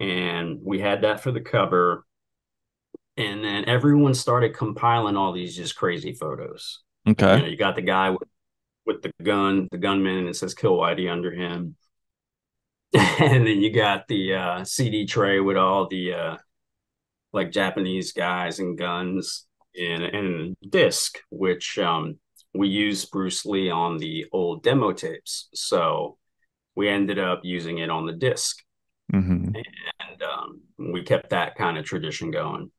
[0.00, 2.04] and we had that for the cover.
[3.16, 6.80] And then everyone started compiling all these just crazy photos.
[7.04, 7.48] You, know, Okay.
[7.50, 8.28] you got the guy with,
[8.86, 11.74] with the gun, the gunman, and it says Kill Whitey under him.
[12.94, 16.36] and then you got the uh, CD tray with all the uh,
[17.32, 19.47] like Japanese guys and guns
[19.78, 22.18] and, and disc, which um,
[22.54, 25.48] we used Bruce Lee on the old demo tapes.
[25.54, 26.18] So
[26.74, 28.62] we ended up using it on the disc.
[29.10, 29.48] hmm
[30.08, 32.70] And um, um, we kept that kind of tradition going.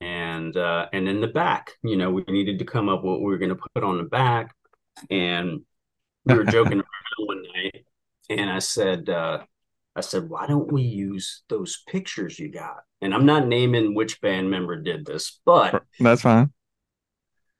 [0.00, 3.26] And uh, and in the back, you know, we needed to come up what we
[3.26, 4.54] were going to put on the back,
[5.10, 5.62] and
[6.24, 7.84] we were joking around one night,
[8.28, 9.40] and I said, uh,
[10.00, 12.84] I said, why don't we use those pictures you got?
[13.02, 16.50] And I'm not naming which band member did this, but that's fine.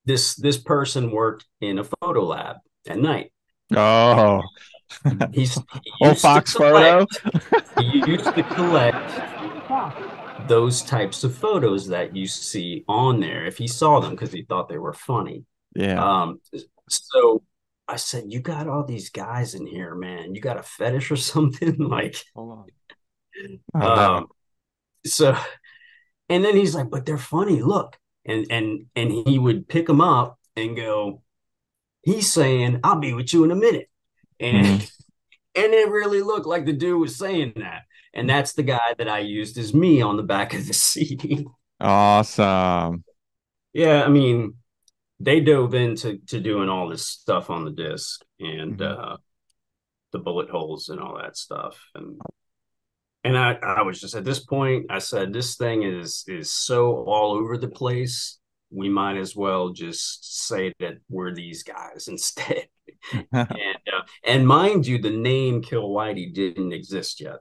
[0.07, 2.57] This this person worked in a photo lab
[2.88, 3.31] at night.
[3.76, 4.40] Oh,
[5.35, 5.62] he's he
[6.00, 7.07] oh Fox photo.
[7.79, 13.68] he used to collect those types of photos that you see on there if he
[13.68, 15.44] saw them because he thought they were funny.
[15.74, 16.03] Yeah.
[16.03, 16.40] Um.
[16.88, 17.42] So
[17.90, 20.35] I said, "You got all these guys in here, man.
[20.35, 22.66] You got a fetish or something?" like, hold
[23.74, 23.83] on.
[23.83, 24.26] Um.
[25.07, 25.37] So,
[26.29, 27.62] and then he's like, "But they're funny.
[27.62, 31.22] Look." And and and he would pick them up and go.
[32.03, 33.88] He's saying, "I'll be with you in a minute,"
[34.38, 34.85] and mm-hmm.
[35.62, 37.83] and it really looked like the dude was saying that.
[38.12, 41.46] And that's the guy that I used as me on the back of the CD.
[41.81, 43.05] Awesome.
[43.72, 44.55] Yeah, I mean,
[45.20, 49.12] they dove into to doing all this stuff on the disc and mm-hmm.
[49.12, 49.16] uh
[50.12, 51.78] the bullet holes and all that stuff.
[51.94, 52.20] And
[53.22, 57.04] and I, I was just at this point, I said, this thing is is so
[57.04, 58.38] all over the place.
[58.72, 62.66] We might as well just say that we're these guys instead.
[63.33, 67.38] and uh, and mind you, the name Kill Whitey didn't exist yet.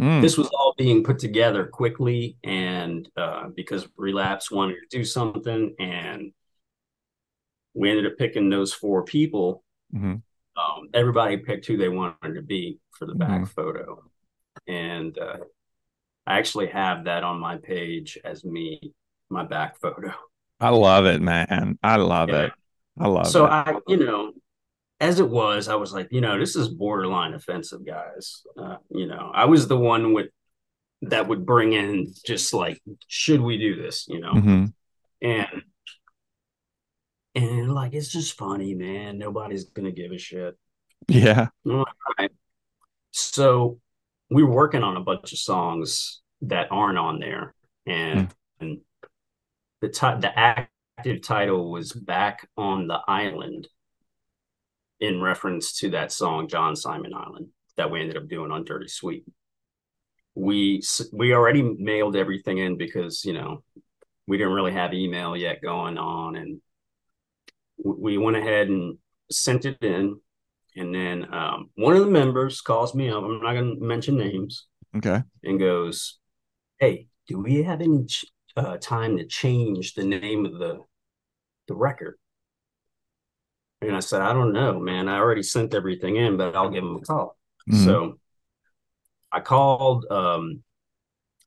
[0.00, 0.22] Mm.
[0.22, 5.74] This was all being put together quickly, and uh, because Relapse wanted to do something,
[5.78, 6.32] and
[7.74, 9.62] we ended up picking those four people.
[9.94, 10.14] Mm-hmm.
[10.56, 13.44] Um, everybody picked who they wanted to be for the back mm-hmm.
[13.44, 14.04] photo,
[14.68, 15.38] and uh,
[16.26, 18.92] I actually have that on my page as me,
[19.28, 20.12] my back photo.
[20.60, 21.78] I love it, man.
[21.82, 22.44] I love yeah.
[22.44, 22.52] it.
[22.98, 23.48] I love so it.
[23.48, 24.32] So I, you know,
[25.00, 28.42] as it was, I was like, you know, this is borderline offensive, guys.
[28.56, 30.28] Uh, you know, I was the one with
[31.02, 34.06] that would bring in just like, should we do this?
[34.08, 34.64] You know, mm-hmm.
[35.20, 35.62] and
[37.34, 39.18] and like it's just funny, man.
[39.18, 40.56] Nobody's gonna give a shit.
[41.08, 41.48] Yeah.
[41.64, 42.30] Right.
[43.10, 43.80] So
[44.30, 47.54] we were working on a bunch of songs that aren't on there,
[47.86, 48.32] and mm.
[48.60, 48.80] and
[49.80, 53.68] the t- the active title was "Back on the Island."
[55.00, 58.88] in reference to that song John Simon Island that we ended up doing on Dirty
[58.88, 59.24] Sweet.
[60.34, 63.62] We we already mailed everything in because you know
[64.26, 66.60] we didn't really have email yet going on, and
[67.76, 68.98] we went ahead and
[69.30, 70.20] sent it in.
[70.76, 73.22] And then um, one of the members calls me up.
[73.22, 74.66] I'm not going to mention names.
[74.96, 75.22] Okay.
[75.42, 76.18] And goes,
[76.78, 80.80] "Hey, do we have any ch- uh, time to change the name of the
[81.68, 82.18] the record?"
[83.80, 85.08] And I said, I don't know, man.
[85.08, 87.36] I already sent everything in, but I'll give him a call.
[87.68, 87.84] Mm-hmm.
[87.84, 88.18] So
[89.30, 90.62] I called um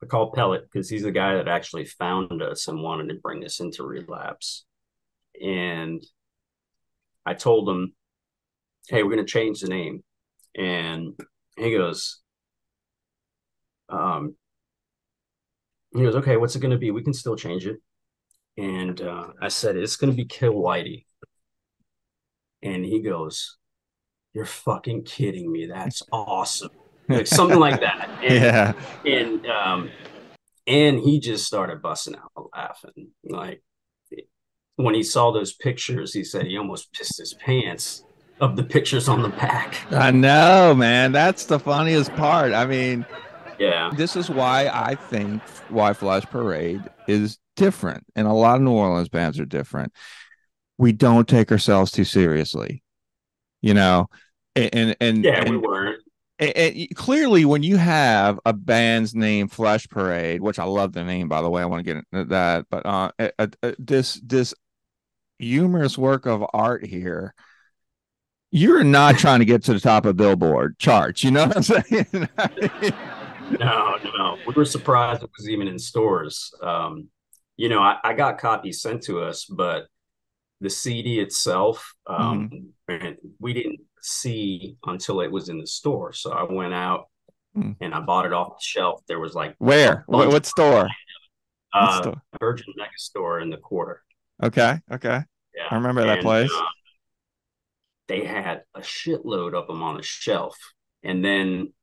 [0.02, 3.44] I called Pellet because he's the guy that actually found us and wanted to bring
[3.44, 4.66] us into relapse.
[5.42, 6.04] And
[7.28, 7.94] I told him,
[8.88, 10.04] Hey, we're gonna change the name.
[10.58, 11.14] And
[11.58, 12.22] he goes,
[13.90, 14.36] um
[15.94, 16.92] he goes, Okay, what's it gonna be?
[16.92, 17.78] We can still change it.
[18.58, 21.06] And uh, I said, It's gonna be Kill Whitey
[22.62, 23.58] and he goes,
[24.34, 25.68] "You're fucking kidding me!
[25.68, 26.72] That's awesome!"
[27.10, 28.10] Like something like that.
[28.24, 28.74] And, yeah.
[29.06, 29.92] And um,
[30.66, 33.12] and he just started busting out laughing.
[33.24, 33.62] Like
[34.78, 38.04] when he saw those pictures, he said he almost pissed his pants
[38.40, 39.78] of the pictures on the back.
[39.92, 41.12] I know, man.
[41.12, 42.54] That's the funniest part.
[42.54, 43.06] I mean,
[43.60, 43.92] yeah.
[43.96, 48.72] This is why I think why Flesh Parade is different, and a lot of New
[48.72, 49.94] Orleans bands are different
[50.78, 52.84] we don't take ourselves too seriously
[53.62, 54.08] you know
[54.56, 56.02] and and yeah and, we weren't
[56.40, 61.04] and, and clearly when you have a band's name flesh parade which i love the
[61.04, 64.20] name by the way i want to get into that but uh, uh, uh, this
[64.24, 64.54] this
[65.40, 67.34] humorous work of art here
[68.50, 71.64] you're not trying to get to the top of billboard charts you know what i'm
[71.64, 72.08] saying
[73.60, 77.08] no no we were surprised it was even in stores um
[77.56, 79.88] you know I, I got copies sent to us but
[80.62, 82.50] the CD itself, um,
[82.90, 83.18] mm.
[83.40, 86.14] we didn't see until it was in the store.
[86.14, 87.10] So I went out
[87.56, 87.76] mm.
[87.80, 89.02] and I bought it off the shelf.
[89.08, 90.04] There was like where?
[90.08, 90.88] What, what store?
[91.74, 92.22] Uh, what store?
[92.40, 94.04] Virgin Mega Store in the quarter.
[94.42, 94.80] Okay.
[94.92, 95.22] Okay.
[95.56, 95.68] Yeah.
[95.70, 96.52] I remember that place.
[96.54, 96.64] Uh,
[98.08, 100.58] they had a shitload of them on a shelf,
[101.04, 101.74] and then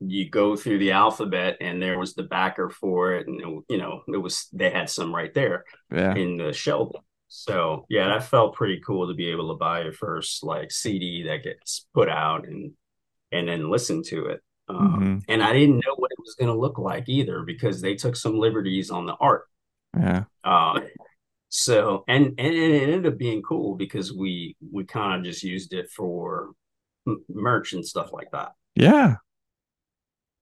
[0.00, 3.78] you go through the alphabet, and there was the backer for it, and it, you
[3.78, 6.14] know it was they had some right there yeah.
[6.14, 6.92] in the shelf
[7.36, 11.24] so yeah, that felt pretty cool to be able to buy your first like CD
[11.24, 12.72] that gets put out and
[13.32, 14.40] and then listen to it.
[14.68, 15.18] Um, mm-hmm.
[15.28, 18.14] And I didn't know what it was going to look like either because they took
[18.14, 19.46] some liberties on the art.
[19.98, 20.24] Yeah.
[20.44, 20.80] Uh,
[21.56, 25.72] so and and it ended up being cool because we we kind of just used
[25.72, 26.50] it for
[27.28, 28.54] merch and stuff like that.
[28.74, 29.16] Yeah.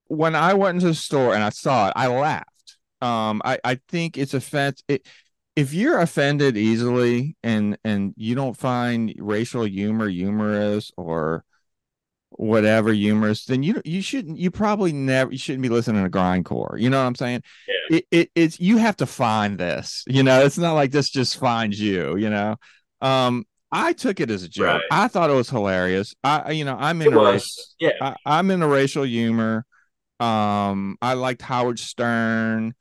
[0.06, 2.78] When I went into the store and I saw it, I laughed.
[3.02, 4.82] Um, I I think it's offense.
[4.88, 5.06] It,
[5.54, 11.44] if you're offended easily and and you don't find racial humor humorous or
[12.36, 16.78] whatever humorous, then you you shouldn't you probably never you shouldn't be listening to grindcore.
[16.78, 17.42] You know what I'm saying?
[17.66, 17.98] Yeah.
[17.98, 20.04] It, it it's you have to find this.
[20.06, 22.16] You know, it's not like this just finds you.
[22.16, 22.56] You know,
[23.00, 24.66] um, I took it as a joke.
[24.66, 24.82] Right.
[24.90, 26.14] I thought it was hilarious.
[26.22, 27.40] I you know I'm in
[27.78, 29.64] yeah, I, I'm into racial humor.
[30.20, 32.74] Um, I liked Howard Stern.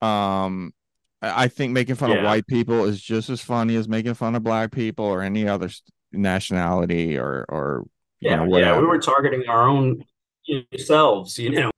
[0.00, 0.72] Um,
[1.22, 4.42] I think making fun of white people is just as funny as making fun of
[4.42, 5.68] black people or any other
[6.12, 7.84] nationality or or
[8.20, 8.78] yeah, know yeah.
[8.78, 10.04] We were targeting our own
[10.76, 11.70] selves, you know.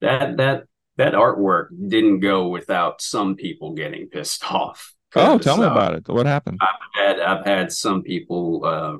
[0.00, 0.64] That that
[0.96, 4.94] that artwork didn't go without some people getting pissed off.
[5.16, 6.08] Oh, tell me uh, about it.
[6.08, 6.60] What happened?
[6.60, 8.96] I've had I've had some people uh,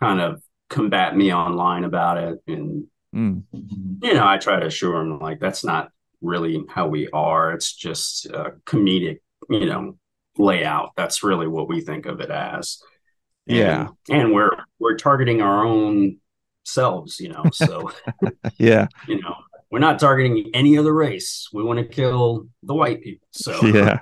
[0.00, 3.42] kind of combat me online about it, and Mm,
[4.02, 7.52] you know, I try to assure them like that's not really how we are.
[7.52, 9.96] It's just a comedic, you know,
[10.36, 10.92] layout.
[10.96, 12.80] That's really what we think of it as.
[13.48, 13.88] And, Yeah.
[14.10, 16.18] and we're we're targeting our own
[16.64, 17.50] selves, you know.
[17.52, 17.90] So
[18.58, 19.34] yeah, you know,
[19.70, 21.48] we're not targeting any other race.
[21.52, 23.26] We want to kill the white people.
[23.32, 24.00] So yeah,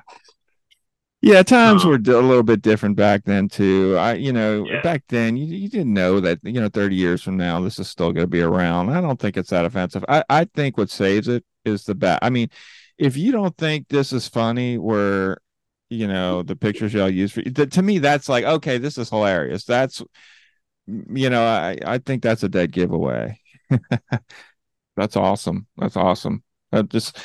[1.23, 1.43] yeah.
[1.43, 3.97] Times Um, were a little bit different back then too.
[3.99, 4.81] I, you know, Yeah.
[4.83, 7.89] back then you you didn't know that you know 30 years from now this is
[7.89, 8.91] still going to be around.
[8.91, 10.05] I don't think it's that offensive.
[10.09, 12.21] I I think what saves it is the bat.
[12.23, 12.49] I mean,
[12.99, 15.39] if you don't think this is funny, where
[15.89, 19.09] you know the pictures y'all use for th- to me that's like okay, this is
[19.11, 19.65] hilarious.
[19.65, 20.03] That's
[20.87, 23.41] you know I I think that's a dead giveaway.
[24.97, 25.67] that's awesome.
[25.77, 26.43] That's awesome.
[26.73, 27.19] That just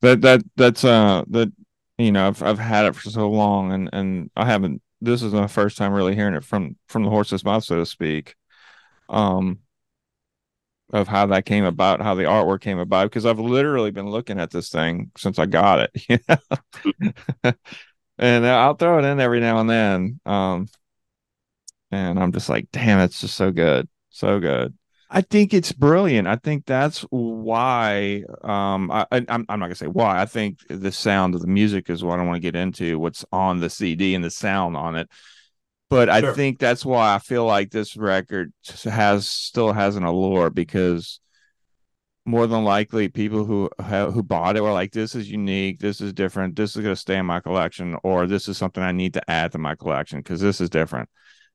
[0.00, 1.52] that that that's uh that
[1.98, 4.82] you know I've I've had it for so long and and I haven't.
[5.00, 7.86] This is my first time really hearing it from from the horse's mouth, so to
[7.86, 8.34] speak.
[9.08, 9.60] Um,
[10.92, 14.38] of how that came about, how the artwork came about, because I've literally been looking
[14.38, 16.22] at this thing since I got it.
[18.18, 20.20] And I'll throw it in every now and then.
[20.26, 20.68] Um,
[21.92, 24.74] and I'm just like, damn, it's just so good, so good.
[25.14, 26.26] I think it's brilliant.
[26.26, 28.24] I think that's why.
[28.42, 30.20] Um, I, I I'm I'm not gonna say why.
[30.20, 32.98] I think the sound of the music is what I want to get into.
[32.98, 35.10] What's on the CD and the sound on it.
[35.90, 40.48] But I think that's why I feel like this record has still has an allure
[40.48, 41.20] because
[42.24, 45.80] more than likely people who who bought it were like, "This is unique.
[45.80, 46.56] This is different.
[46.56, 49.52] This is gonna stay in my collection," or "This is something I need to add
[49.52, 51.10] to my collection because this is different,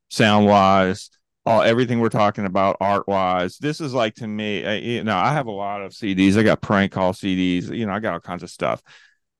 [0.09, 1.09] sound wise."
[1.45, 5.15] all everything we're talking about art wise this is like to me uh, you know
[5.15, 8.13] i have a lot of cds i got prank call cds you know i got
[8.13, 8.81] all kinds of stuff.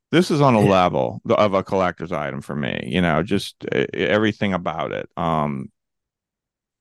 [0.10, 0.70] This is on a Yeah.
[0.70, 5.10] level of a collector's item for me you know just uh, everything about it.
[5.18, 5.70] Um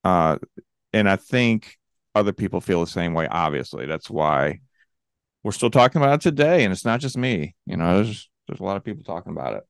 [0.04, 0.38] uh
[0.92, 1.78] and i think
[2.14, 3.86] other people feel the same way obviously.
[3.86, 4.60] That's why
[5.44, 8.60] we're still talking about it today and it's not just me you know there's there's
[8.60, 9.64] a lot of people talking about it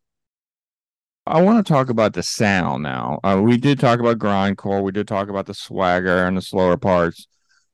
[1.26, 3.18] I want to talk about the sound now.
[3.24, 4.82] Uh, we did talk about grindcore.
[4.82, 7.26] We did talk about the swagger and the slower parts.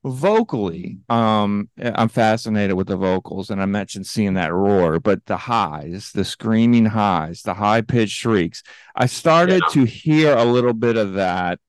[0.03, 5.37] Vocally, um, I'm fascinated with the vocals, and I mentioned seeing that roar, but the
[5.37, 8.63] highs, the screaming highs, the high pitched shrieks.
[8.95, 11.59] I started to hear a little bit of that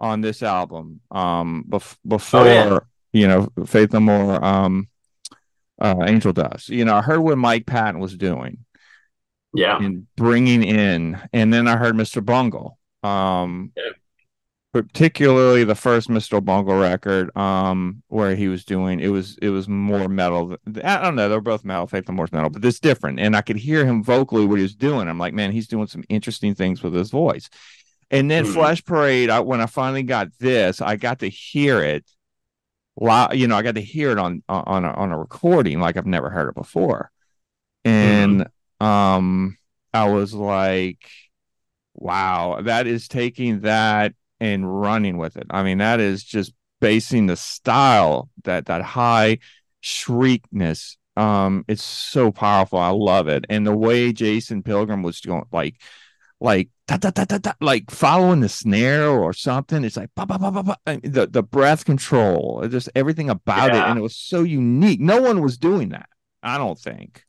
[0.00, 1.02] on this album.
[1.12, 2.78] Um, bef- before Oh, yeah.
[3.12, 4.88] you know, Faith No More, um,
[5.80, 6.70] uh, Angel Dust.
[6.70, 8.63] You know, I heard what Mike Patton was doing
[9.54, 13.90] yeah, and bringing in and then i heard mr bungle um Yeah.
[14.72, 19.68] particularly the first mr bungle record um where he was doing it was it was
[19.68, 23.20] more metal i don't know they're both metal faith no more metal but it's different.
[23.20, 25.08] And i could hear him vocally what he was doing.
[25.08, 27.48] I'm like man he's doing some interesting things with his voice.
[28.10, 28.52] And then Mhm.
[28.52, 32.04] flesh parade I, when i finally got this i got to hear it
[32.96, 35.96] Wow, you know, I got to hear it on on a, on a recording like
[35.96, 37.10] I've never heard it before,
[37.84, 38.46] and
[38.84, 39.56] um,
[39.92, 41.08] I was like,
[41.94, 45.46] wow, that is taking that and running with it.
[45.50, 49.38] I mean, that is just basing the style that that high
[49.82, 50.96] shriekness.
[51.16, 52.78] Um, it's so powerful.
[52.78, 55.76] I love it, and the way Jason Pilgrim was going, like,
[56.40, 59.84] like ta, ta, ta, ta, ta, like following the snare or something.
[59.84, 60.76] It's like ba, ba, ba, ba, ba.
[60.86, 65.00] I mean, the the breath control, just everything about it, and it was so unique.
[65.00, 66.08] No one was doing that.
[66.42, 67.24] I don't think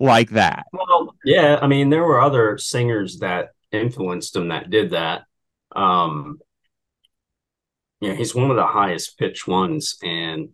[0.00, 0.64] like that.
[0.72, 5.22] Well, yeah, I mean, there were other singers that influenced him that did that.
[5.76, 6.40] Um,
[8.00, 10.48] yeah, he's one of the highest pitch ones, and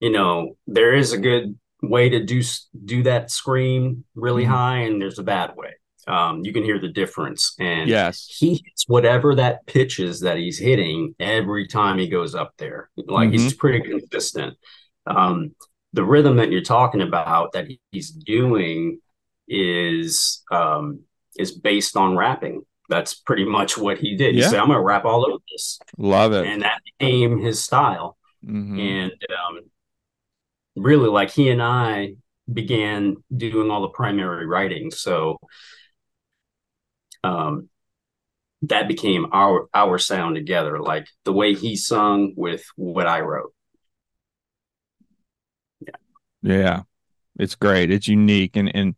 [0.00, 2.42] you know, there is a good way to do
[2.84, 4.52] do that scream really mm-hmm.
[4.52, 5.74] high, and there's a bad way.
[6.08, 10.36] Um, you can hear the difference, and yes, he hits whatever that pitch is that
[10.36, 12.90] he's hitting every time he goes up there.
[12.96, 13.38] Like mm-hmm.
[13.38, 14.56] he's pretty consistent.
[15.06, 15.54] Um,
[15.92, 19.00] the rhythm that you're talking about that he's doing
[19.48, 21.00] is um,
[21.38, 22.62] is based on rapping.
[22.88, 24.34] That's pretty much what he did.
[24.34, 27.62] He said, "I'm going to rap all over this." Love it, and that became his
[27.62, 28.16] style.
[28.44, 28.78] Mm-hmm.
[28.78, 29.60] And um,
[30.76, 32.14] really like he and I
[32.50, 34.90] began doing all the primary writing.
[34.90, 35.38] So
[37.24, 37.68] um,
[38.62, 43.52] that became our our sound together, like the way he sung with what I wrote.
[46.42, 46.82] Yeah.
[47.38, 47.90] It's great.
[47.92, 48.96] It's unique and and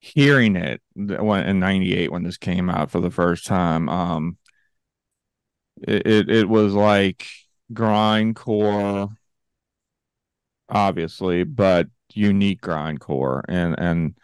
[0.00, 4.38] hearing it in 98 when this came out for the first time um
[5.82, 7.26] it, it, it was like
[7.72, 9.10] grindcore
[10.68, 14.14] obviously, but unique grindcore and and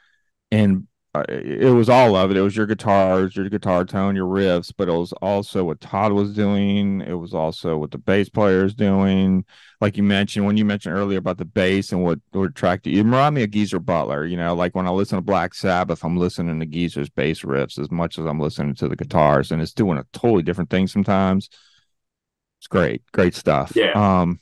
[0.50, 0.86] and
[1.28, 2.36] it was all of it.
[2.36, 6.12] It was your guitars, your guitar tone, your riffs, but it was also what Todd
[6.12, 7.02] was doing.
[7.02, 9.44] It was also what the bass players doing.
[9.80, 13.00] Like you mentioned, when you mentioned earlier about the bass and what what attracted you,
[13.00, 14.26] it reminded me of Geezer Butler.
[14.26, 17.78] You know, like when I listen to Black Sabbath, I'm listening to Geezer's bass riffs
[17.78, 20.88] as much as I'm listening to the guitars, and it's doing a totally different thing
[20.88, 21.48] sometimes.
[22.58, 23.72] It's great, great stuff.
[23.76, 23.92] Yeah.
[23.92, 24.40] Um,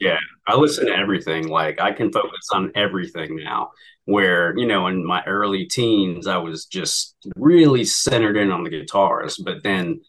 [0.00, 0.18] yeah,
[0.48, 1.46] I listen to everything.
[1.46, 3.70] Like I can focus on everything now.
[4.06, 8.70] Where, you know, in my early teens, I was just really centered in on the
[8.70, 9.36] guitars.
[9.36, 10.00] But then,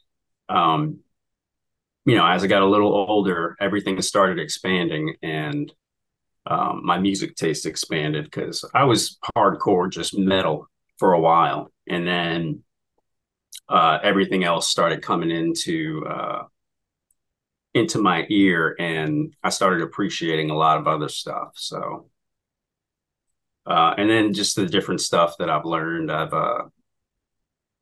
[0.48, 1.00] um,
[2.06, 5.70] you know, as I got a little older, everything started expanding and
[6.46, 11.70] um, my music taste expanded because I was hardcore, just metal for a while.
[11.86, 12.64] And then
[13.68, 16.44] uh, everything else started coming into uh,
[17.74, 21.52] into my ear and I started appreciating a lot of other stuff.
[21.56, 22.10] So,
[23.66, 26.64] uh, and then just the different stuff that I've learned, I've, uh,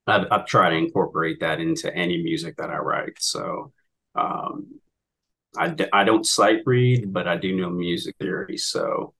[0.05, 3.17] I've, I've tried to incorporate that into any music that I write.
[3.19, 3.71] So,
[4.15, 4.79] um,
[5.57, 8.57] I, d- I don't sight read, but I do know music theory.
[8.57, 9.13] So,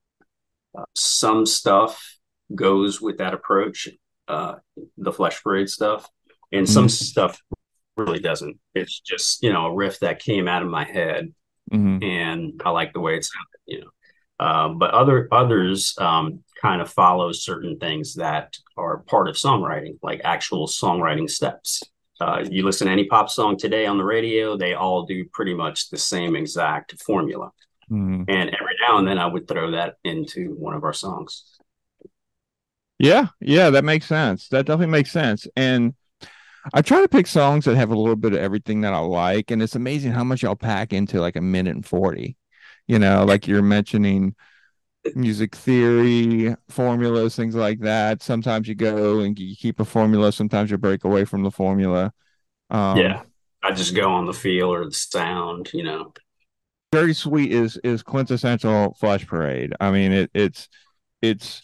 [0.76, 2.18] uh, some stuff
[2.54, 3.88] goes with that approach,
[4.28, 4.56] uh,
[4.98, 6.08] the Flesh Parade stuff,
[6.52, 6.72] and mm-hmm.
[6.72, 7.40] some stuff
[7.98, 8.58] really doesn't.
[8.74, 11.32] It's just you know a riff that came out of my head,
[11.70, 12.02] mm-hmm.
[12.02, 13.60] and I like the way it sounded.
[13.66, 13.90] You know,
[14.40, 19.98] uh, but other others um, kind of follow certain things that are part of songwriting,
[20.02, 21.82] like actual songwriting steps.
[22.20, 25.54] Uh, you listen to any pop song today on the radio, they all do pretty
[25.54, 27.50] much the same exact formula.
[27.90, 28.24] Mm-hmm.
[28.28, 31.44] And every now and then I would throw that into one of our songs.
[32.98, 34.48] Yeah, yeah, that makes sense.
[34.48, 35.46] That definitely makes sense.
[35.56, 35.94] And
[36.72, 39.50] I try to pick songs that have a little bit of everything that I like,
[39.50, 42.36] and it's amazing how much I'll pack into like a minute and forty.
[42.86, 44.34] You know, like you're mentioning
[45.14, 48.22] music theory, formulas, things like that.
[48.22, 50.32] Sometimes you go and you keep a formula.
[50.32, 52.12] Sometimes you break away from the formula.
[52.70, 53.22] Um, yeah,
[53.62, 55.70] I just go on the feel or the sound.
[55.72, 56.12] You know,
[56.92, 59.74] Dirty Sweet is is quintessential Flesh Parade.
[59.80, 60.68] I mean, it it's
[61.22, 61.62] it's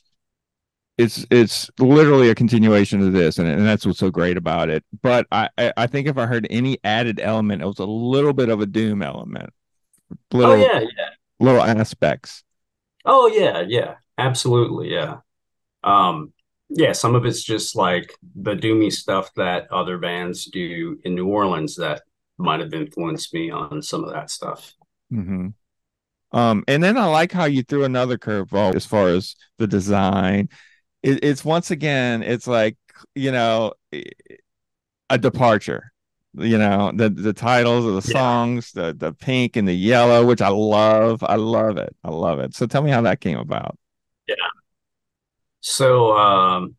[0.96, 4.84] it's it's literally a continuation of this and, and that's what's so great about it.
[5.02, 8.48] But I, I think if i heard any added element it was a little bit
[8.48, 9.50] of a doom element.
[10.32, 11.08] Little, oh yeah yeah.
[11.40, 12.44] little aspects.
[13.04, 13.94] Oh yeah yeah.
[14.18, 15.18] Absolutely yeah.
[15.82, 16.32] Um
[16.68, 21.26] yeah some of it's just like the doomy stuff that other bands do in new
[21.26, 22.02] orleans that
[22.38, 24.72] might have influenced me on some of that stuff.
[25.12, 25.48] Mm-hmm.
[26.32, 30.48] um and then i like how you threw another curveball as far as the design
[31.04, 32.76] it, it's once again, it's like
[33.14, 33.74] you know,
[35.10, 35.92] a departure.
[36.36, 38.20] You know, the the titles of the yeah.
[38.20, 41.22] songs, the the pink and the yellow, which I love.
[41.22, 41.94] I love it.
[42.02, 42.54] I love it.
[42.54, 43.78] So tell me how that came about.
[44.26, 44.34] Yeah.
[45.60, 46.74] So um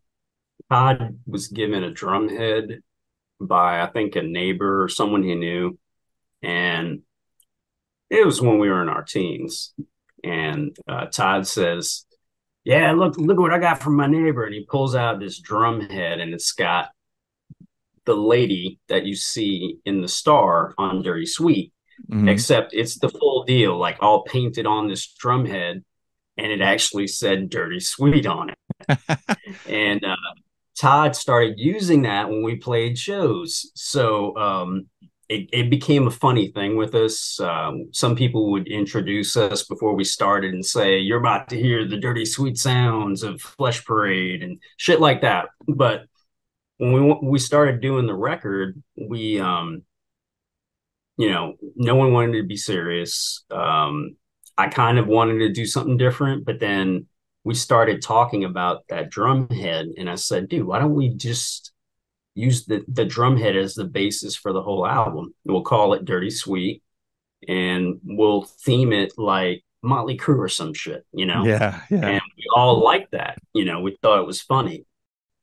[0.70, 2.82] Todd was given a drum head
[3.40, 5.78] by I think a neighbor or someone he knew.
[6.42, 7.02] And
[8.10, 9.74] it was when we were in our teens.
[10.24, 12.05] And uh, Todd says,
[12.66, 14.44] yeah, look, look what I got from my neighbor.
[14.44, 16.90] And he pulls out this drum head and it's got
[18.06, 21.72] the lady that you see in the star on Dirty Sweet,
[22.12, 22.28] mm-hmm.
[22.28, 25.84] except it's the full deal, like all painted on this drum head.
[26.38, 29.00] And it actually said Dirty Sweet on it.
[29.70, 30.16] and uh,
[30.78, 33.72] Todd started using that when we played shows.
[33.76, 34.88] So um,
[35.28, 37.40] it, it became a funny thing with us.
[37.40, 41.88] Um, some people would introduce us before we started and say, You're about to hear
[41.88, 45.48] the dirty, sweet sounds of Flesh Parade and shit like that.
[45.68, 46.06] But
[46.78, 49.84] when we we started doing the record, we, um,
[51.18, 53.44] you know, no one wanted to be serious.
[53.50, 54.18] Um,
[54.58, 57.08] I kind of wanted to do something different, but then
[57.44, 61.72] we started talking about that drum head, and I said, dude, why don't we just
[62.36, 65.34] use the the drum head as the basis for the whole album?
[65.46, 66.84] We'll call it Dirty Sweet,
[67.48, 71.46] and we'll theme it like Motley Crue or some shit, you know?
[71.46, 72.06] Yeah, yeah.
[72.08, 73.82] And we all liked that, you know.
[73.82, 74.86] We thought it was funny.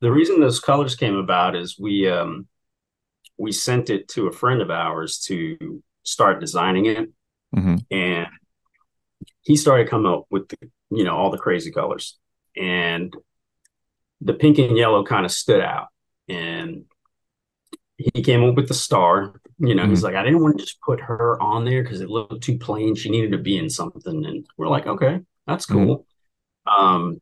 [0.01, 2.47] The reason those colors came about is we um
[3.37, 7.09] we sent it to a friend of ours to start designing it,
[7.53, 8.27] hmm and
[9.41, 10.57] he started coming up with the,
[10.89, 12.17] you know all the crazy colors
[12.55, 13.15] and
[14.21, 15.87] the pink and yellow kind of stood out
[16.27, 16.85] and
[17.97, 19.33] he came up with the star.
[19.59, 22.09] You know he's like i didn't want to just put her on there because it
[22.09, 22.95] looked too plain.
[22.95, 24.25] She needed to be in something.
[24.25, 26.05] And we're like okay that's cool.
[26.65, 27.21] Um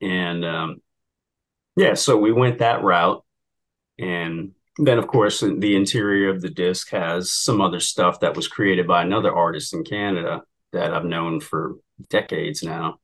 [0.00, 0.82] and um
[1.76, 3.24] yeah so we went that route.
[3.98, 8.48] And then of course the interior of the disc has some other stuff that was
[8.48, 11.76] created by another artist in canada that I've known for
[12.08, 12.98] decades now.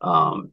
[0.00, 0.52] Um,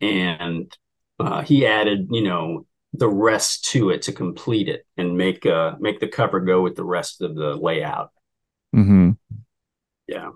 [0.00, 0.74] and
[1.18, 2.66] uh, he added, you know,
[2.98, 6.76] the rest to it to complete it and make uh make the cover go with
[6.76, 8.10] the rest of the layout.
[8.74, 9.12] Mm-hmm.
[10.06, 10.30] Yeah.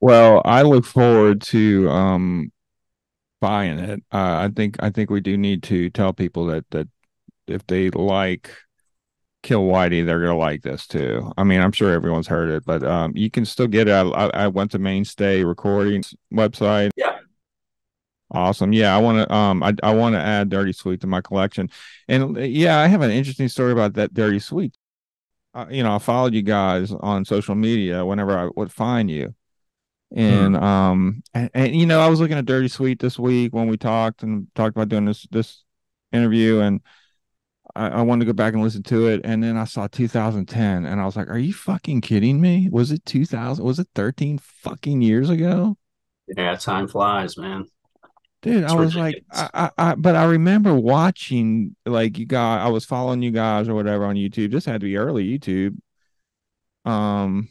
[0.00, 2.52] Well, I look forward to um
[3.40, 4.02] buying it.
[4.12, 6.88] Uh, I think I think we do need to tell people that that
[7.46, 8.50] if they like
[9.42, 11.32] Kill Whitey, they're gonna like this too.
[11.36, 13.92] I mean, I'm sure everyone's heard it, but um, you can still get it.
[13.92, 16.90] I, I went to Mainstay Recordings website.
[16.96, 17.13] Yeah.
[18.34, 18.72] Awesome.
[18.72, 21.70] Yeah, I want to um I I want to add Dirty Sweet to my collection.
[22.08, 24.76] And uh, yeah, I have an interesting story about that Dirty Sweet.
[25.54, 29.34] Uh, you know, I followed you guys on social media whenever I would find you.
[30.16, 33.68] And um and, and you know, I was looking at Dirty Sweet this week when
[33.68, 35.62] we talked and talked about doing this this
[36.12, 36.80] interview and
[37.76, 40.86] I, I wanted to go back and listen to it and then I saw 2010
[40.86, 42.68] and I was like, Are you fucking kidding me?
[42.70, 43.64] Was it 2000?
[43.64, 45.76] Was it 13 fucking years ago?
[46.36, 47.66] Yeah, time flies, man.
[48.44, 49.24] Dude, It's I was like.
[49.30, 53.68] I, I, I, but I remember watching, like, you guys, I was following you guys
[53.68, 54.52] or whatever on YouTube.
[54.52, 55.76] This had to be early YouTube.
[56.84, 57.48] Um,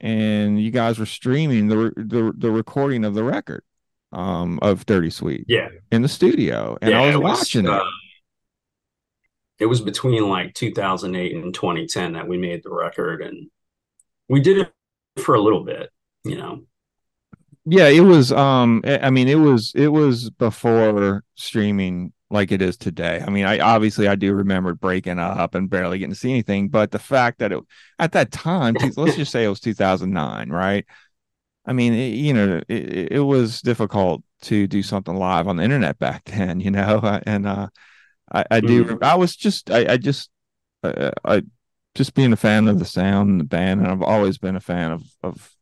[0.00, 3.64] and you guys were streaming the the the recording of the record,
[4.12, 5.68] um, of Dirty Sweet Yeah.
[5.90, 7.82] in the studio, and yeah, I was it watching uh, it.
[9.58, 13.50] It was between like 2008 and 2010 that we made the record, and
[14.28, 14.72] we did it
[15.22, 15.90] for a little bit,
[16.24, 16.62] you know.
[17.68, 18.30] Yeah, it was.
[18.32, 23.22] Um, I I mean, it was it was before streaming like it is today.
[23.26, 26.68] I mean, I obviously I do remember breaking up and barely getting to see anything,
[26.68, 27.62] but the fact that it
[27.98, 30.86] at that time, let's just say it was 2009, right?
[31.66, 35.64] I mean, it, you know, it, it was difficult to do something live on the
[35.64, 37.68] internet back then, you know, and uh,
[38.32, 38.98] I, I do.
[39.02, 40.30] I was just, I, I just,
[40.84, 41.42] uh, I
[41.96, 44.60] just being a fan of the sound and the band, and I've always been a
[44.60, 45.55] fan of of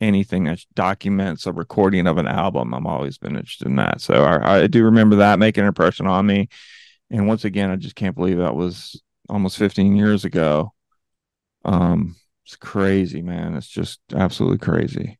[0.00, 2.74] anything that documents a recording of an album.
[2.74, 4.00] I'm always been interested in that.
[4.00, 6.48] So I, I do remember that making an impression on me.
[7.10, 10.72] And once again, I just can't believe that was almost 15 years ago.
[11.64, 13.54] Um, it's crazy, man.
[13.54, 15.18] It's just absolutely crazy.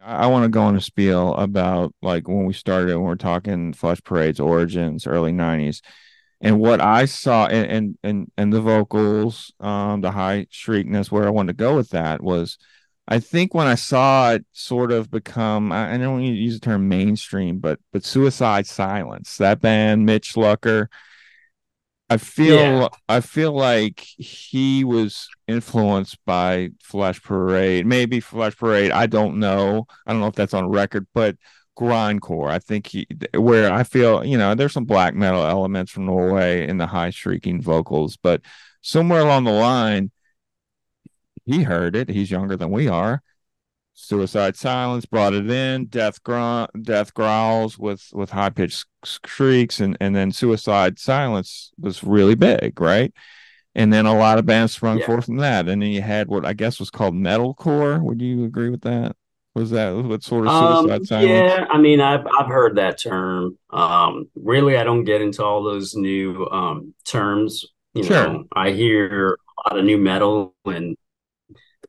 [0.00, 3.16] I, I want to go on a spiel about like when we started when we're
[3.16, 5.80] talking Flesh Parade's origins, early 90s
[6.40, 11.26] and what I saw and and and, and the vocals, um, the high shriekness, where
[11.26, 12.58] I wanted to go with that was,
[13.08, 16.54] I think when I saw it sort of become, I, I don't want to use
[16.54, 20.88] the term mainstream, but but Suicide Silence, that band, Mitch Lucker,
[22.08, 22.88] I feel Yeah.
[23.08, 28.92] I feel like he was influenced by Flesh Parade, maybe Flesh Parade.
[28.92, 29.86] I don't know.
[30.06, 31.36] I don't know if that's on record, but
[31.78, 32.50] grindcore.
[32.50, 36.66] I think he where I feel, you know, there's some black metal elements from Norway
[36.68, 38.42] in the high shrieking vocals, but
[38.82, 40.10] somewhere along the line,
[41.44, 42.08] he heard it.
[42.08, 43.22] He's younger than we are.
[43.94, 45.86] Suicide Silence brought it in.
[45.86, 52.04] Death growl, death growls with with high pitched shrieks, and and then Suicide Silence was
[52.04, 53.14] really big, right?
[53.74, 55.06] And then a lot of bands sprung Yeah.
[55.06, 55.68] forth from that.
[55.68, 58.02] And then you had what I guess was called metalcore.
[58.02, 59.16] Would you agree with that?
[59.56, 61.58] Was that what sort of Um, Suicide Silence?
[61.58, 63.58] yeah, I mean, I've I've heard that term.
[63.70, 67.64] Um, really, I don't get into all those new um terms.
[67.94, 68.26] You Sure.
[68.28, 70.96] know, I hear a lot of new metal and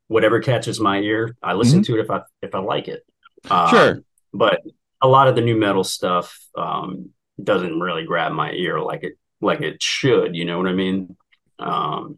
[0.08, 3.04] whatever catches my ear, I listen to it if I if I like it.
[3.50, 3.68] Um, Mm-hmm.
[3.78, 4.04] Sure.
[4.34, 4.62] but
[5.02, 7.10] a lot of the new metal stuff um
[7.44, 10.36] doesn't really grab my ear like it like it should.
[10.36, 11.16] You know what I mean?
[11.60, 12.18] Um,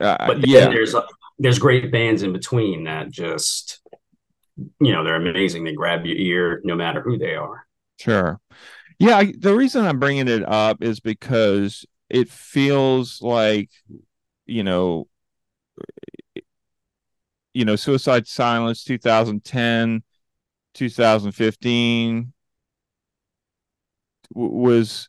[0.00, 0.94] Uh, but yeah, there's
[1.38, 3.79] there's great bands in between that just
[4.80, 7.66] you know they're amazing they grab your ear no matter who they are
[8.00, 8.40] Sure.
[8.98, 13.70] Yeah, I, the reason I'm bringing it up is because it feels like,
[14.46, 15.08] you know,
[17.52, 20.02] you know, Suicide Silence 2010,
[20.74, 22.32] 2015
[24.34, 25.08] w- was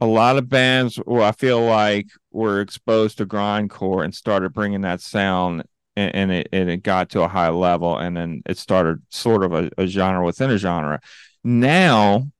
[0.00, 4.82] a lot of bands where I feel like were exposed to grindcore and started bringing
[4.82, 5.64] that sound
[6.00, 9.44] and, and it and it got to a high level and then it started sort
[9.44, 11.00] of a, a genre within a genre.
[11.44, 12.30] Now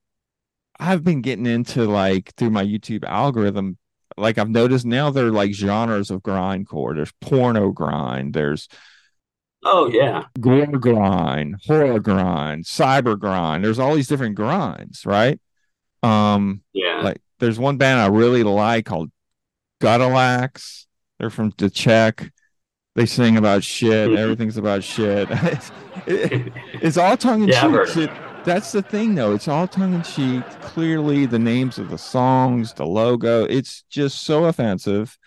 [0.79, 3.77] I've been getting into like through my YouTube algorithm,
[4.17, 6.95] like I've noticed now there are like genres of grindcore.
[6.95, 8.67] There's porno grind, there's
[9.63, 10.27] Oh yeah.
[10.39, 13.63] gore grind, horror grind, cyber grind.
[13.63, 15.39] There's all these different grinds, right?
[16.03, 17.03] Um, Yeah.
[17.03, 19.11] like there's one band I really like called
[19.81, 20.87] Gutalax.
[21.19, 22.31] They're from the Czech.
[22.95, 24.09] They sing about shit.
[24.09, 24.17] Mhm.
[24.17, 25.27] Everything's about shit.
[25.31, 25.71] it's,
[26.05, 28.09] it- it's all tongue in Yeah, cheek.
[28.43, 29.33] That's the thing, though.
[29.33, 30.43] It's all tongue in cheek.
[30.61, 33.43] Clearly, the names of the songs, the logo.
[33.45, 35.17] It's just so offensive.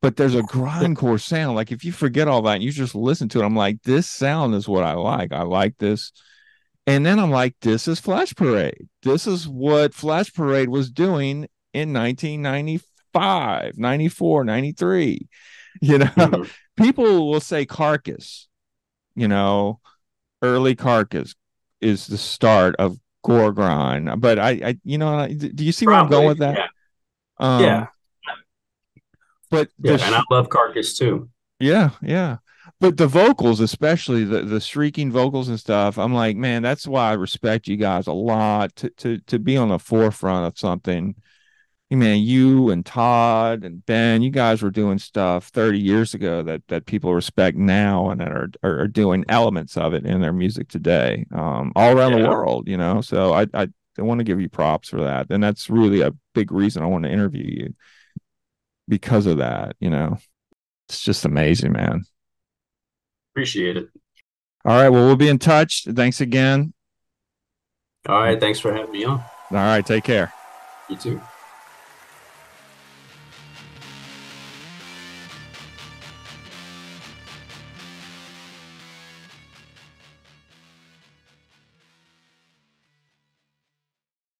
[0.00, 1.56] But there's a grindcore sound.
[1.56, 4.06] Like if you forget all that and you just listen to it, I'm like, this
[4.06, 5.32] sound is what I like.
[5.32, 6.12] I like this.
[6.86, 8.88] And then I'm like, this is Flesh Parade.
[9.02, 15.28] This is what Flesh Parade was doing in 1995, 94, 93.
[15.82, 16.50] You know, Mhm.
[16.76, 18.48] people will say Carcass,
[19.14, 19.80] you know,
[20.42, 21.34] early Carcass
[21.80, 24.20] is the start of gore grind.
[24.20, 26.56] But I, I you know, do you see where I'm going with that?
[26.58, 26.66] Yeah.
[27.38, 27.86] Um, yeah.
[29.50, 29.96] But Yeah.
[29.96, 31.28] the And I love Carcass too.
[31.58, 32.38] Yeah, yeah.
[32.80, 37.10] But the vocals, especially the the shrieking vocals and stuff, I'm like, man, that's why
[37.10, 41.14] I respect you guys a lot to to to be on the forefront of something.
[41.88, 46.66] Man, you and Todd and Ben, you guys were doing stuff 30 years ago that
[46.66, 50.32] that people respect now and that are are, are doing elements of it in their
[50.32, 53.00] music today, um, all around the world, you know.
[53.02, 53.68] So I I,
[53.98, 56.86] I want to give you props for that, and that's really a big reason I
[56.86, 57.74] want to interview you
[58.88, 60.18] because of that, you know.
[60.88, 62.02] It's just amazing, man.
[63.32, 63.88] Appreciate it.
[64.64, 64.88] All right.
[64.88, 65.84] Well, we'll be in touch.
[65.84, 66.72] Thanks again.
[68.08, 68.40] All right.
[68.40, 69.18] Thanks for having me on.
[69.18, 69.84] All right.
[69.86, 70.32] Take care.
[70.88, 71.20] You too.